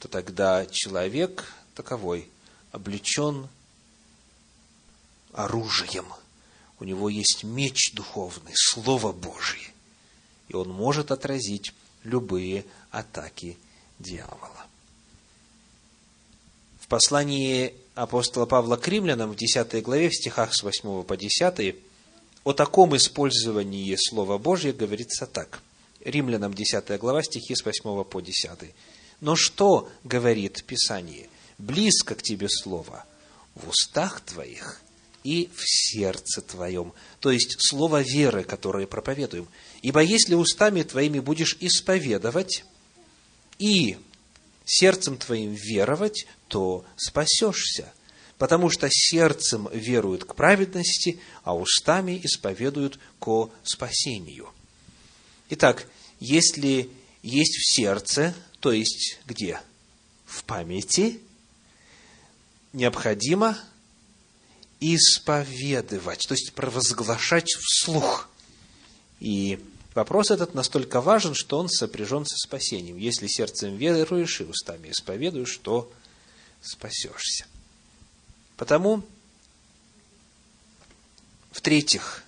то 0.00 0.08
тогда 0.08 0.66
человек 0.66 1.44
таковой 1.76 2.28
облечен 2.72 3.48
оружием. 5.32 6.06
У 6.80 6.84
него 6.84 7.08
есть 7.08 7.44
меч 7.44 7.92
духовный, 7.94 8.54
Слово 8.56 9.12
Божье. 9.12 9.68
И 10.48 10.56
он 10.56 10.70
может 10.70 11.12
отразить 11.12 11.72
любые 12.02 12.64
атаки 12.90 13.56
дьявола. 14.00 14.66
В 16.80 16.88
послании 16.88 17.72
апостола 18.02 18.46
Павла 18.46 18.76
к 18.76 18.86
римлянам 18.88 19.32
в 19.32 19.36
10 19.36 19.82
главе, 19.82 20.08
в 20.08 20.14
стихах 20.14 20.54
с 20.54 20.62
8 20.62 21.02
по 21.02 21.16
10, 21.16 21.76
о 22.44 22.52
таком 22.52 22.96
использовании 22.96 23.96
Слова 23.96 24.38
Божьего 24.38 24.76
говорится 24.76 25.26
так. 25.26 25.60
Римлянам 26.04 26.54
10 26.54 26.98
глава, 26.98 27.22
стихи 27.22 27.54
с 27.54 27.64
8 27.64 28.04
по 28.04 28.20
10. 28.20 28.50
Но 29.20 29.36
что 29.36 29.88
говорит 30.04 30.64
Писание? 30.64 31.28
близко 31.58 32.14
к 32.14 32.22
тебе 32.22 32.48
слово 32.48 33.04
в 33.54 33.68
устах 33.68 34.20
твоих 34.20 34.80
и 35.24 35.50
в 35.54 35.62
сердце 35.66 36.40
твоем. 36.40 36.92
То 37.20 37.30
есть 37.30 37.56
слово 37.58 38.02
веры, 38.02 38.44
которое 38.44 38.86
проповедуем. 38.86 39.48
Ибо 39.82 40.00
если 40.00 40.34
устами 40.34 40.82
твоими 40.82 41.18
будешь 41.18 41.56
исповедовать 41.60 42.64
и 43.58 43.98
сердцем 44.68 45.16
твоим 45.16 45.54
веровать, 45.54 46.26
то 46.48 46.84
спасешься. 46.96 47.92
Потому 48.36 48.70
что 48.70 48.88
сердцем 48.90 49.68
веруют 49.72 50.24
к 50.24 50.34
праведности, 50.34 51.18
а 51.42 51.56
устами 51.56 52.20
исповедуют 52.22 53.00
ко 53.18 53.50
спасению. 53.64 54.50
Итак, 55.50 55.86
если 56.20 56.90
есть 57.22 57.56
в 57.56 57.74
сердце, 57.74 58.34
то 58.60 58.70
есть 58.70 59.18
где? 59.26 59.60
В 60.26 60.44
памяти, 60.44 61.20
необходимо 62.72 63.58
исповедовать, 64.80 66.26
то 66.28 66.34
есть 66.34 66.52
провозглашать 66.52 67.48
вслух. 67.54 68.28
И 69.20 69.58
вопрос 69.98 70.30
этот 70.30 70.54
настолько 70.54 71.00
важен, 71.00 71.34
что 71.34 71.58
он 71.58 71.68
сопряжен 71.68 72.24
со 72.24 72.36
спасением. 72.36 72.98
Если 72.98 73.26
сердцем 73.26 73.76
веруешь 73.76 74.40
и 74.40 74.44
устами 74.44 74.90
исповедуешь, 74.90 75.56
то 75.56 75.90
спасешься. 76.60 77.46
Потому, 78.56 79.02
в-третьих, 81.50 82.22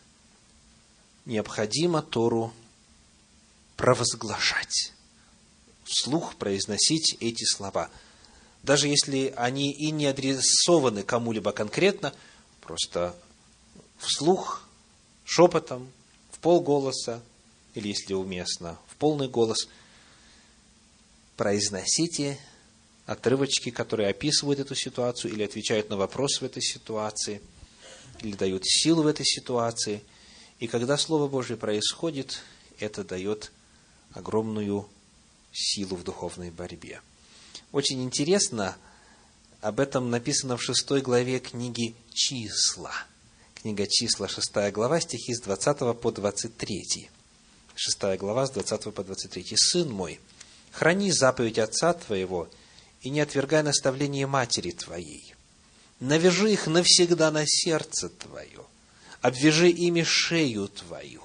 необходимо 1.26 2.02
Тору 2.02 2.52
провозглашать, 3.76 4.92
вслух 5.84 6.34
произносить 6.34 7.16
эти 7.20 7.44
слова. 7.44 7.88
Даже 8.64 8.88
если 8.88 9.32
они 9.36 9.72
и 9.72 9.92
не 9.92 10.06
адресованы 10.06 11.04
кому-либо 11.04 11.52
конкретно, 11.52 12.12
просто 12.62 13.14
вслух, 13.98 14.64
шепотом, 15.24 15.92
в 16.32 16.40
полголоса, 16.40 17.22
или 17.74 17.88
если 17.88 18.14
уместно, 18.14 18.78
в 18.88 18.96
полный 18.96 19.28
голос, 19.28 19.68
произносите 21.36 22.38
отрывочки, 23.06 23.70
которые 23.70 24.08
описывают 24.08 24.60
эту 24.60 24.74
ситуацию 24.74 25.32
или 25.32 25.42
отвечают 25.42 25.90
на 25.90 25.96
вопрос 25.96 26.40
в 26.40 26.44
этой 26.44 26.62
ситуации, 26.62 27.40
или 28.20 28.36
дают 28.36 28.64
силу 28.66 29.02
в 29.02 29.06
этой 29.06 29.24
ситуации. 29.24 30.02
И 30.58 30.66
когда 30.66 30.96
Слово 30.96 31.26
Божье 31.26 31.56
происходит, 31.56 32.42
это 32.78 33.02
дает 33.02 33.52
огромную 34.12 34.88
силу 35.52 35.96
в 35.96 36.04
духовной 36.04 36.50
борьбе. 36.50 37.00
Очень 37.72 38.02
интересно, 38.02 38.76
об 39.60 39.80
этом 39.80 40.10
написано 40.10 40.56
в 40.56 40.62
шестой 40.62 41.00
главе 41.00 41.38
книги 41.38 41.94
«Числа». 42.12 42.92
Книга 43.54 43.86
«Числа», 43.86 44.28
шестая 44.28 44.72
глава, 44.72 45.00
стихи 45.00 45.34
с 45.34 45.40
20 45.40 46.00
по 46.00 46.10
23. 46.10 47.10
Шестая 47.82 48.18
глава, 48.18 48.46
с 48.46 48.50
20 48.50 48.92
по 48.92 49.02
23. 49.02 49.56
«Сын 49.56 49.90
мой, 49.90 50.20
храни 50.70 51.10
заповедь 51.10 51.58
отца 51.58 51.94
твоего– 51.94 52.48
и 53.02 53.10
не 53.10 53.20
отвергай 53.20 53.62
наставление 53.62 54.26
матери 54.26 54.70
твоей. 54.70 55.34
Навяжи 56.00 56.52
их 56.52 56.66
навсегда 56.66 57.30
на 57.30 57.44
сердце 57.46 58.08
твое, 58.08 58.64
обвяжи 59.20 59.70
ими 59.70 60.02
шею 60.02 60.68
твою. 60.68 61.22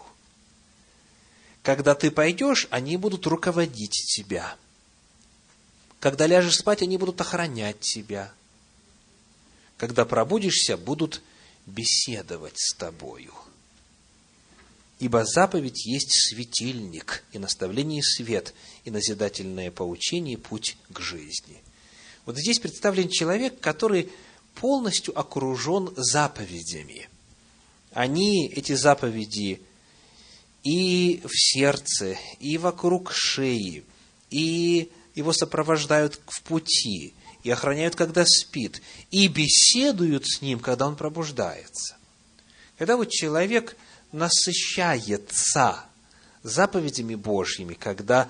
Когда 1.64 1.96
ты 1.96 2.12
пойдешь, 2.12 2.68
они 2.70 2.98
будут 2.98 3.26
руководить 3.26 4.06
тебя. 4.16 4.56
Когда 6.00 6.28
ляжешь 6.28 6.58
спать, 6.58 6.82
они 6.82 6.98
будут 6.98 7.20
охранять 7.22 7.80
тебя. 7.80 8.32
Когда 9.78 10.06
пробудишься, 10.06 10.78
будут 10.78 11.22
беседовать 11.66 12.58
с 12.58 12.76
тобою. 12.76 13.34
Ибо 15.00 15.26
заповедь 15.26 15.86
есть 15.86 16.12
светильник, 16.12 17.24
и 17.34 17.40
наставление 17.40 18.02
свет, 18.02 18.54
и 18.86 18.92
назидательное 18.92 19.72
поучение– 19.72 20.38
путь 20.40 20.78
к 20.92 21.02
жизни. 21.02 21.62
Вот 22.26 22.38
здесь 22.38 22.60
представлен 22.60 23.10
человек, 23.10 23.60
который 23.60 24.10
полностью 24.56 25.18
окружен 25.18 25.94
заповедями. 25.98 27.10
Они, 27.92 28.48
эти 28.48 28.74
заповеди, 28.74 29.62
и 30.64 31.22
в 31.24 31.32
сердце, 31.34 32.18
и 32.40 32.58
вокруг 32.58 33.12
шеи, 33.12 33.84
и 34.32 34.90
его 35.14 35.34
сопровождают 35.34 36.20
в 36.26 36.42
пути, 36.42 37.14
и 37.44 37.52
охраняют, 37.52 37.96
когда 37.96 38.26
спит, 38.26 38.82
и 39.12 39.28
беседуют 39.28 40.26
с 40.26 40.42
ним, 40.42 40.60
когда 40.60 40.88
он 40.88 40.96
пробуждается. 40.96 41.98
Когда 42.78 42.98
вот 42.98 43.12
человек 43.12 43.78
насыщается 44.16 45.84
заповедями 46.42 47.16
Божьими, 47.16 47.74
когда 47.74 48.30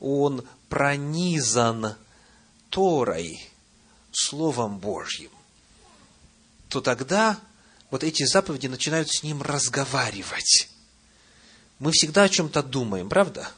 он 0.00 0.46
пронизан 0.68 1.96
Торой, 2.70 3.40
Словом 4.12 4.78
Божьим, 4.78 5.30
то 6.68 6.80
тогда 6.80 7.38
вот 7.90 8.04
эти 8.04 8.24
заповеди 8.24 8.68
начинают 8.68 9.08
с 9.10 9.22
ним 9.22 9.42
разговаривать. 9.42 10.68
Мы 11.80 11.90
всегда 11.90 12.24
о 12.24 12.28
чем-то 12.28 12.62
думаем, 12.62 13.08
правда? 13.08 13.50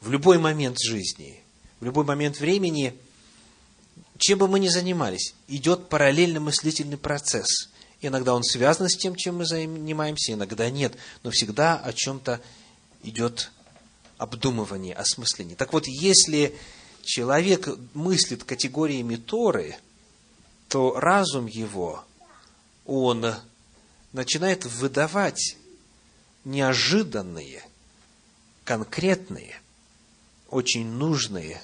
В 0.00 0.10
любой 0.10 0.38
момент 0.38 0.78
жизни, 0.80 1.42
в 1.80 1.84
любой 1.84 2.04
момент 2.04 2.40
времени, 2.40 2.98
чем 4.18 4.38
бы 4.38 4.48
мы 4.48 4.60
ни 4.60 4.68
занимались, 4.68 5.34
идет 5.48 5.88
параллельно 5.88 6.40
мыслительный 6.40 6.96
процесс. 6.96 7.68
Иногда 8.00 8.34
он 8.34 8.42
связан 8.42 8.88
с 8.88 8.96
тем, 8.96 9.16
чем 9.16 9.38
мы 9.38 9.46
занимаемся, 9.46 10.32
иногда 10.32 10.68
нет, 10.70 10.94
но 11.22 11.30
всегда 11.30 11.76
о 11.76 11.92
чем-то 11.92 12.40
идет 13.02 13.50
обдумывание, 14.18 14.94
осмысление. 14.94 15.56
Так 15.56 15.72
вот, 15.72 15.86
если 15.86 16.56
человек 17.02 17.68
мыслит 17.94 18.44
категориями 18.44 19.16
Торы, 19.16 19.76
то 20.68 20.98
разум 20.98 21.46
его, 21.46 22.04
он 22.84 23.34
начинает 24.12 24.64
выдавать 24.64 25.56
неожиданные, 26.44 27.62
конкретные, 28.64 29.60
очень 30.48 30.86
нужные, 30.86 31.62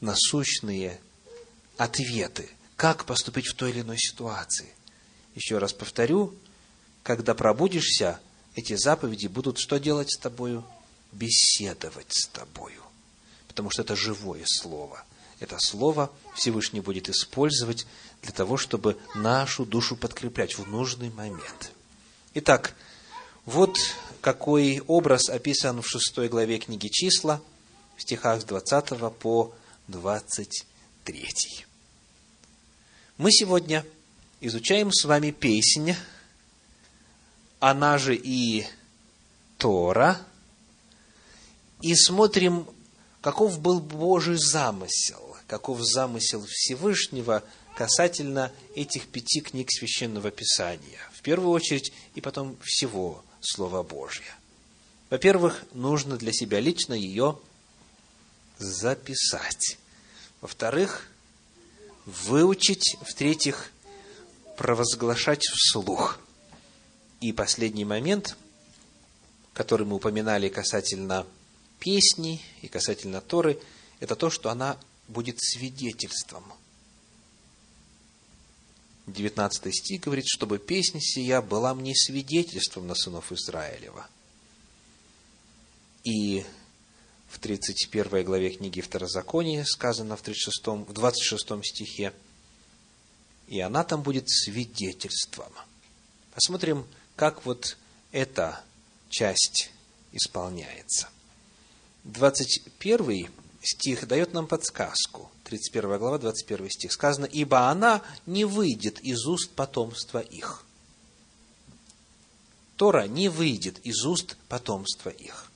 насущные 0.00 1.00
ответы, 1.76 2.48
как 2.76 3.04
поступить 3.04 3.46
в 3.48 3.54
той 3.54 3.70
или 3.70 3.80
иной 3.80 3.98
ситуации. 3.98 4.68
Еще 5.36 5.58
раз 5.58 5.72
повторю, 5.72 6.34
когда 7.04 7.34
пробудишься, 7.34 8.18
эти 8.56 8.74
заповеди 8.74 9.28
будут 9.28 9.58
что 9.58 9.78
делать 9.78 10.10
с 10.10 10.18
тобою? 10.18 10.64
Беседовать 11.12 12.12
с 12.12 12.26
тобою 12.26 12.82
потому 13.56 13.70
что 13.70 13.80
это 13.80 13.96
живое 13.96 14.44
слово. 14.44 15.02
Это 15.40 15.56
слово 15.58 16.12
Всевышний 16.34 16.80
будет 16.80 17.08
использовать 17.08 17.86
для 18.20 18.30
того, 18.32 18.58
чтобы 18.58 18.98
нашу 19.14 19.64
душу 19.64 19.96
подкреплять 19.96 20.58
в 20.58 20.68
нужный 20.68 21.08
момент. 21.08 21.72
Итак, 22.34 22.74
вот 23.46 23.78
какой 24.20 24.82
образ 24.86 25.30
описан 25.30 25.80
в 25.80 25.88
шестой 25.88 26.28
главе 26.28 26.58
книги 26.58 26.88
«Числа», 26.88 27.40
в 27.96 28.02
стихах 28.02 28.42
с 28.42 28.44
20 28.44 29.14
по 29.18 29.54
23. 29.88 31.28
Мы 33.16 33.32
сегодня 33.32 33.86
изучаем 34.46 34.92
с 34.92 35.04
вами 35.04 35.30
песнь, 35.30 35.94
она 37.60 37.98
же 37.98 38.14
и 38.14 38.66
Тора, 39.58 40.18
и 41.82 41.94
смотрим 41.94 42.66
каков 43.20 43.58
был 43.60 43.80
Божий 43.80 44.36
замысел, 44.36 45.36
каков 45.46 45.80
замысел 45.80 46.44
Всевышнего 46.48 47.42
касательно 47.76 48.52
этих 48.74 49.08
пяти 49.08 49.40
книг 49.40 49.68
Священного 49.70 50.30
Писания. 50.30 51.00
В 51.12 51.22
первую 51.22 51.50
очередь 51.50 51.92
и 52.14 52.20
потом 52.20 52.56
всего 52.62 53.24
Слова 53.40 53.82
Божьего. 53.82 54.34
Во-первых, 55.10 55.64
нужно 55.72 56.16
для 56.16 56.32
себя 56.32 56.60
лично 56.60 56.94
ее 56.94 57.38
записать. 58.58 59.78
Во-вторых, 60.40 61.08
выучить. 62.06 62.96
В-третьих, 63.02 63.70
провозглашать 64.56 65.42
вслух. 65.44 66.18
И 67.20 67.32
последний 67.32 67.84
момент, 67.84 68.36
который 69.52 69.86
мы 69.86 69.96
упоминали 69.96 70.48
касательно 70.48 71.26
песни 71.78 72.40
и 72.62 72.68
касательно 72.68 73.20
Торы, 73.20 73.60
это 74.00 74.16
то, 74.16 74.30
что 74.30 74.50
она 74.50 74.78
будет 75.08 75.36
свидетельством. 75.40 76.44
19 79.06 79.74
стих 79.74 80.00
говорит, 80.02 80.26
чтобы 80.26 80.58
песня 80.58 81.00
сия 81.00 81.40
была 81.40 81.74
мне 81.74 81.94
свидетельством 81.94 82.88
на 82.88 82.94
сынов 82.94 83.30
Израилева. 83.30 84.06
И 86.02 86.44
в 87.28 87.38
31 87.38 88.24
главе 88.24 88.50
книги 88.50 88.80
Второзакония 88.80 89.64
сказано 89.64 90.16
в, 90.16 90.22
36, 90.22 90.66
в 90.88 90.92
26 90.92 91.64
стихе, 91.64 92.12
и 93.46 93.60
она 93.60 93.84
там 93.84 94.02
будет 94.02 94.28
свидетельством. 94.28 95.52
Посмотрим, 96.34 96.86
как 97.14 97.44
вот 97.44 97.76
эта 98.12 98.60
часть 99.08 99.70
исполняется. 100.12 101.08
21 102.04 103.30
стих 103.62 104.06
дает 104.06 104.32
нам 104.32 104.46
подсказку. 104.46 105.30
31 105.44 105.98
глава, 105.98 106.18
21 106.18 106.70
стих. 106.70 106.92
Сказано, 106.92 107.26
«Ибо 107.26 107.68
она 107.68 108.02
не 108.26 108.44
выйдет 108.44 109.00
из 109.00 109.26
уст 109.26 109.50
потомства 109.50 110.18
их». 110.18 110.64
Тора 112.76 113.06
не 113.06 113.28
выйдет 113.28 113.78
из 113.84 114.04
уст 114.04 114.36
потомства 114.48 115.10
их. 115.10 115.50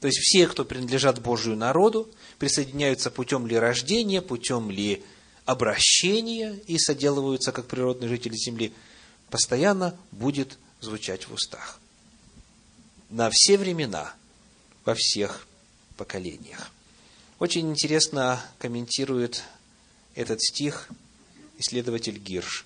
То 0.00 0.08
есть 0.08 0.18
все, 0.18 0.46
кто 0.46 0.64
принадлежат 0.64 1.20
Божию 1.20 1.56
народу, 1.56 2.08
присоединяются 2.38 3.10
путем 3.10 3.46
ли 3.46 3.58
рождения, 3.58 4.22
путем 4.22 4.70
ли 4.70 5.04
обращения 5.46 6.60
и 6.66 6.78
соделываются 6.78 7.52
как 7.52 7.66
природные 7.66 8.08
жители 8.08 8.34
земли, 8.36 8.74
постоянно 9.30 9.96
будет 10.10 10.58
звучать 10.80 11.28
в 11.28 11.32
устах. 11.32 11.80
На 13.08 13.30
все 13.30 13.56
времена, 13.56 14.12
во 14.84 14.94
всех 14.94 15.46
поколениях. 15.96 16.70
Очень 17.38 17.70
интересно 17.70 18.44
комментирует 18.58 19.44
этот 20.14 20.42
стих 20.42 20.88
исследователь 21.58 22.18
Гирш. 22.18 22.64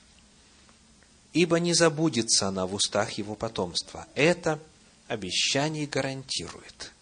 «Ибо 1.32 1.60
не 1.60 1.74
забудется 1.74 2.48
она 2.48 2.66
в 2.66 2.74
устах 2.74 3.12
его 3.12 3.34
потомства». 3.34 4.06
Это 4.14 4.58
обещание 5.06 5.86
гарантирует, 5.86 6.92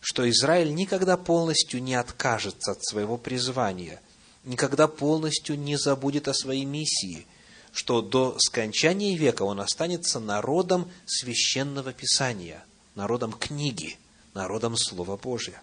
что 0.00 0.28
Израиль 0.30 0.74
никогда 0.74 1.16
полностью 1.16 1.82
не 1.82 1.94
откажется 1.94 2.72
от 2.72 2.84
своего 2.84 3.16
призвания, 3.16 4.00
никогда 4.46 4.88
полностью 4.88 5.58
не 5.58 5.76
забудет 5.76 6.28
о 6.28 6.34
своей 6.34 6.64
миссии, 6.64 7.26
что 7.72 8.00
до 8.00 8.36
скончания 8.38 9.18
века 9.18 9.42
он 9.42 9.60
останется 9.60 10.18
народом 10.18 10.90
священного 11.04 11.92
писания, 11.92 12.64
народом 12.94 13.32
книги, 13.32 13.98
народом 14.32 14.76
Слова 14.78 15.18
Божия 15.18 15.60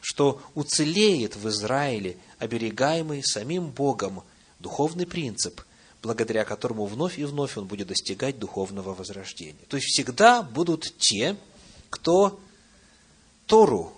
что 0.00 0.40
уцелеет 0.54 1.36
в 1.36 1.48
Израиле 1.48 2.16
оберегаемый 2.38 3.22
самим 3.22 3.70
Богом 3.70 4.22
духовный 4.58 5.06
принцип, 5.06 5.60
благодаря 6.02 6.44
которому 6.44 6.86
вновь 6.86 7.18
и 7.18 7.24
вновь 7.24 7.56
он 7.56 7.66
будет 7.66 7.88
достигать 7.88 8.38
духовного 8.38 8.94
возрождения. 8.94 9.58
То 9.68 9.76
есть 9.76 9.88
всегда 9.88 10.42
будут 10.42 10.96
те, 10.98 11.36
кто 11.90 12.40
Тору, 13.46 13.92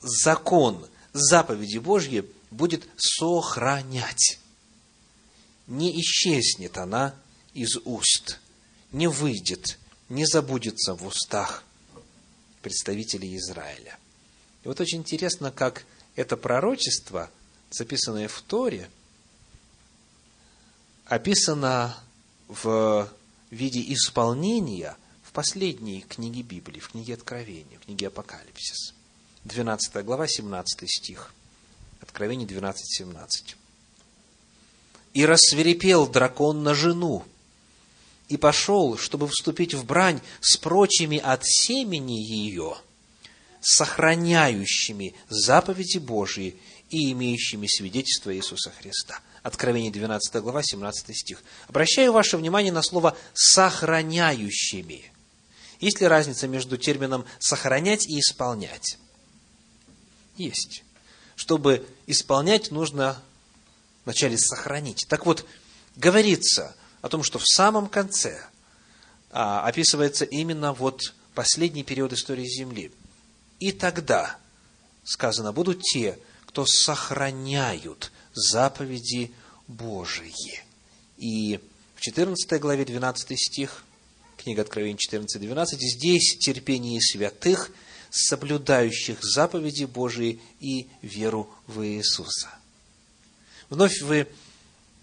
закон, 0.00 0.86
заповеди 1.12 1.78
Божьи 1.78 2.24
будет 2.56 2.88
сохранять. 2.96 4.38
Не 5.66 6.00
исчезнет 6.00 6.78
она 6.78 7.14
из 7.54 7.76
уст, 7.84 8.40
не 8.92 9.08
выйдет, 9.08 9.78
не 10.08 10.26
забудется 10.26 10.94
в 10.94 11.06
устах 11.06 11.64
представителей 12.62 13.36
Израиля. 13.36 13.98
И 14.64 14.68
вот 14.68 14.80
очень 14.80 14.98
интересно, 14.98 15.50
как 15.50 15.84
это 16.16 16.36
пророчество, 16.36 17.30
записанное 17.70 18.28
в 18.28 18.40
Торе, 18.42 18.88
описано 21.04 21.96
в 22.48 23.10
виде 23.50 23.92
исполнения 23.92 24.96
в 25.22 25.32
последней 25.32 26.02
книге 26.02 26.42
Библии, 26.42 26.80
в 26.80 26.90
книге 26.90 27.14
Откровения, 27.14 27.78
в 27.78 27.84
книге 27.84 28.08
Апокалипсис. 28.08 28.94
12 29.44 30.04
глава, 30.04 30.26
17 30.26 30.90
стих. 30.90 31.32
Откровение 32.00 32.46
12, 32.46 32.98
17. 32.98 33.56
«И 35.14 35.26
рассверепел 35.26 36.06
дракон 36.06 36.62
на 36.62 36.74
жену, 36.74 37.24
и 38.28 38.36
пошел, 38.36 38.98
чтобы 38.98 39.28
вступить 39.28 39.74
в 39.74 39.84
брань 39.84 40.20
с 40.40 40.56
прочими 40.56 41.18
от 41.18 41.42
семени 41.44 42.14
ее, 42.14 42.76
сохраняющими 43.60 45.14
заповеди 45.28 45.98
Божьи 45.98 46.56
и 46.90 47.12
имеющими 47.12 47.66
свидетельство 47.66 48.34
Иисуса 48.34 48.70
Христа. 48.70 49.20
Откровение 49.42 49.92
12 49.92 50.42
глава, 50.42 50.62
17 50.62 51.16
стих. 51.16 51.42
Обращаю 51.68 52.12
ваше 52.12 52.36
внимание 52.36 52.72
на 52.72 52.82
слово 52.82 53.16
«сохраняющими». 53.34 55.12
Есть 55.78 56.00
ли 56.00 56.06
разница 56.06 56.48
между 56.48 56.76
термином 56.76 57.24
«сохранять» 57.38 58.08
и 58.08 58.18
«исполнять»? 58.18 58.98
Есть. 60.36 60.82
Чтобы 61.36 61.86
исполнять, 62.06 62.70
нужно 62.70 63.22
вначале 64.04 64.38
сохранить. 64.38 65.06
Так 65.08 65.26
вот, 65.26 65.46
говорится 65.94 66.74
о 67.02 67.08
том, 67.08 67.22
что 67.22 67.38
в 67.38 67.46
самом 67.46 67.88
конце 67.88 68.42
а, 69.30 69.66
описывается 69.66 70.24
именно 70.24 70.72
вот 70.72 71.14
последний 71.34 71.84
период 71.84 72.12
истории 72.12 72.46
Земли. 72.46 72.90
И 73.60 73.70
тогда, 73.70 74.38
сказано, 75.04 75.52
будут 75.52 75.82
те, 75.82 76.18
кто 76.46 76.64
сохраняют 76.66 78.10
заповеди 78.32 79.32
Божии. 79.66 80.62
И 81.18 81.60
в 81.94 82.00
14 82.00 82.60
главе 82.60 82.84
12 82.84 83.38
стих, 83.38 83.84
книга 84.36 84.62
Откровения 84.62 84.96
14, 84.96 85.40
12, 85.40 85.80
здесь 85.80 86.38
терпение 86.38 87.00
святых, 87.00 87.70
соблюдающих 88.16 89.18
заповеди 89.22 89.84
Божии 89.84 90.40
и 90.60 90.88
веру 91.02 91.50
в 91.66 91.86
Иисуса. 91.86 92.50
Вновь 93.68 94.00
вы 94.02 94.28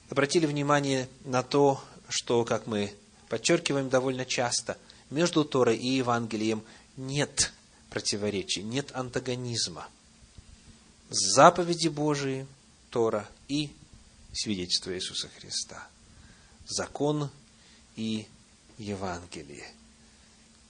обратили 0.09 0.45
внимание 0.45 1.07
на 1.25 1.43
то, 1.43 1.83
что, 2.09 2.43
как 2.45 2.67
мы 2.67 2.93
подчеркиваем 3.29 3.89
довольно 3.89 4.25
часто, 4.25 4.77
между 5.09 5.45
Торой 5.45 5.77
и 5.77 5.97
Евангелием 5.97 6.63
нет 6.97 7.53
противоречий, 7.89 8.63
нет 8.63 8.91
антагонизма– 8.93 9.87
заповеди 11.13 11.87
Божии, 11.87 12.47
Тора 12.89 13.29
и 13.47 13.69
свидетельство 14.33 14.93
Иисуса 14.95 15.29
Христа. 15.29 15.87
Закон 16.67 17.29
и 17.95 18.27
Евангелие. 18.77 19.69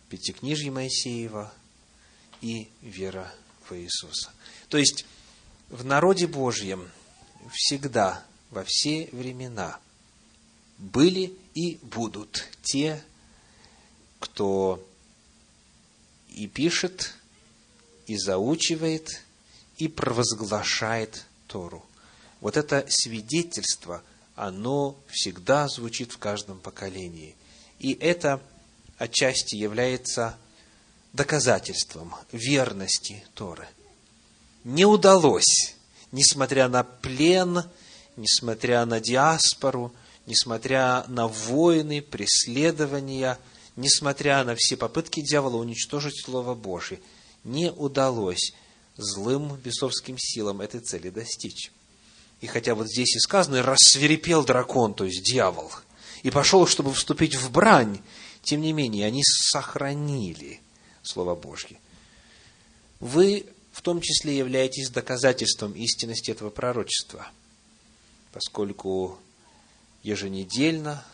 Пятикнижье 0.09 0.71
Моисеева 0.71 1.53
и 2.43 2.69
вера 2.81 3.33
в 3.67 3.73
Иисуса. 3.73 4.31
То 4.67 4.77
есть, 4.77 5.05
в 5.69 5.85
народе 5.85 6.27
Божьем 6.27 6.91
всегда, 7.51 8.23
во 8.51 8.63
все 8.67 9.09
времена 9.13 9.79
были 10.77 11.33
и 11.55 11.77
будут 11.77 12.45
те, 12.61 13.01
кто 14.19 14.85
и 16.29 16.47
пишет, 16.47 17.15
и 18.07 18.17
заучивает, 18.17 19.23
и 19.77 19.87
провозглашает 19.87 21.25
Тору. 21.47 21.83
Вот 22.41 22.57
это 22.57 22.85
свидетельство, 22.89 24.03
оно 24.35 24.97
всегда 25.07 25.69
звучит 25.69 26.11
в 26.11 26.17
каждом 26.17 26.59
поколении. 26.59 27.35
И 27.79 27.93
это 27.93 28.41
отчасти 28.97 29.55
является 29.55 30.37
доказательством 31.13 32.15
верности 32.31 33.23
Торы. 33.35 33.67
Не 34.63 34.85
удалось, 34.85 35.75
несмотря 36.11 36.67
на 36.67 36.83
плен, 36.83 37.63
несмотря 38.15 38.85
на 38.85 38.99
диаспору, 38.99 39.93
несмотря 40.25 41.05
на 41.07 41.27
войны, 41.27 42.01
преследования, 42.01 43.37
несмотря 43.75 44.43
на 44.43 44.55
все 44.55 44.75
попытки 44.75 45.21
дьявола 45.21 45.57
уничтожить 45.57 46.23
Слово 46.23 46.55
Божие, 46.55 46.99
не 47.43 47.71
удалось 47.71 48.53
злым 48.97 49.55
бесовским 49.57 50.17
силам 50.17 50.61
этой 50.61 50.79
цели 50.79 51.09
достичь. 51.09 51.71
И 52.41 52.47
хотя 52.47 52.75
вот 52.75 52.87
здесь 52.87 53.15
и 53.15 53.19
сказано, 53.19 53.63
рассверепел 53.63 54.43
дракон, 54.43 54.93
то 54.93 55.05
есть 55.05 55.23
дьявол, 55.23 55.71
и 56.23 56.31
пошел, 56.31 56.67
чтобы 56.67 56.93
вступить 56.93 57.35
в 57.35 57.51
брань, 57.51 58.01
тем 58.43 58.61
не 58.61 58.73
менее, 58.73 59.05
они 59.05 59.23
сохранили 59.23 60.62
Слово 61.03 61.35
Божье. 61.35 61.79
Вы 62.99 63.45
в 63.71 63.81
том 63.81 64.01
числе 64.01 64.37
являетесь 64.37 64.89
доказательством 64.89 65.73
истинности 65.73 66.31
этого 66.31 66.49
пророчества, 66.49 67.29
поскольку 68.31 69.19
еженедельно 70.03 71.05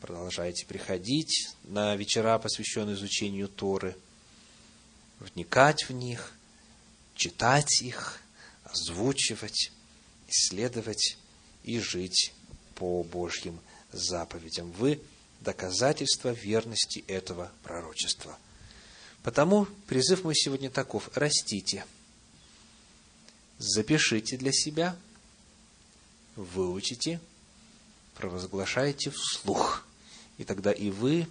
продолжаете 0.00 0.66
приходить 0.66 1.48
на 1.64 1.96
вечера, 1.96 2.38
посвященные 2.38 2.94
изучению 2.94 3.48
Торы, 3.48 3.96
вникать 5.18 5.88
в 5.88 5.92
них, 5.92 6.32
читать 7.14 7.82
их, 7.82 8.20
озвучивать, 8.64 9.72
исследовать 10.28 11.16
и 11.64 11.80
жить 11.80 12.32
по 12.74 13.02
Божьим 13.02 13.58
заповедям. 13.92 14.70
Вы 14.72 15.00
доказательство 15.40 16.30
верности 16.30 17.04
этого 17.08 17.50
пророчества. 17.62 18.38
Потому 19.26 19.64
призыв 19.88 20.22
мой 20.22 20.36
сегодня 20.36 20.70
таков. 20.70 21.10
Растите. 21.16 21.84
Запишите 23.58 24.36
для 24.36 24.52
себя, 24.52 24.96
выучите, 26.36 27.18
провозглашайте 28.14 29.10
вслух. 29.10 29.84
И 30.38 30.44
тогда 30.44 30.70
и 30.70 30.90
вы 30.90 31.26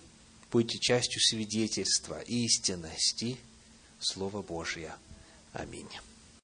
будете 0.51 0.77
частью 0.77 1.21
свидетельства 1.21 2.19
истинности 2.19 3.37
Слова 4.01 4.41
Божия. 4.41 4.97
Аминь. 5.53 5.87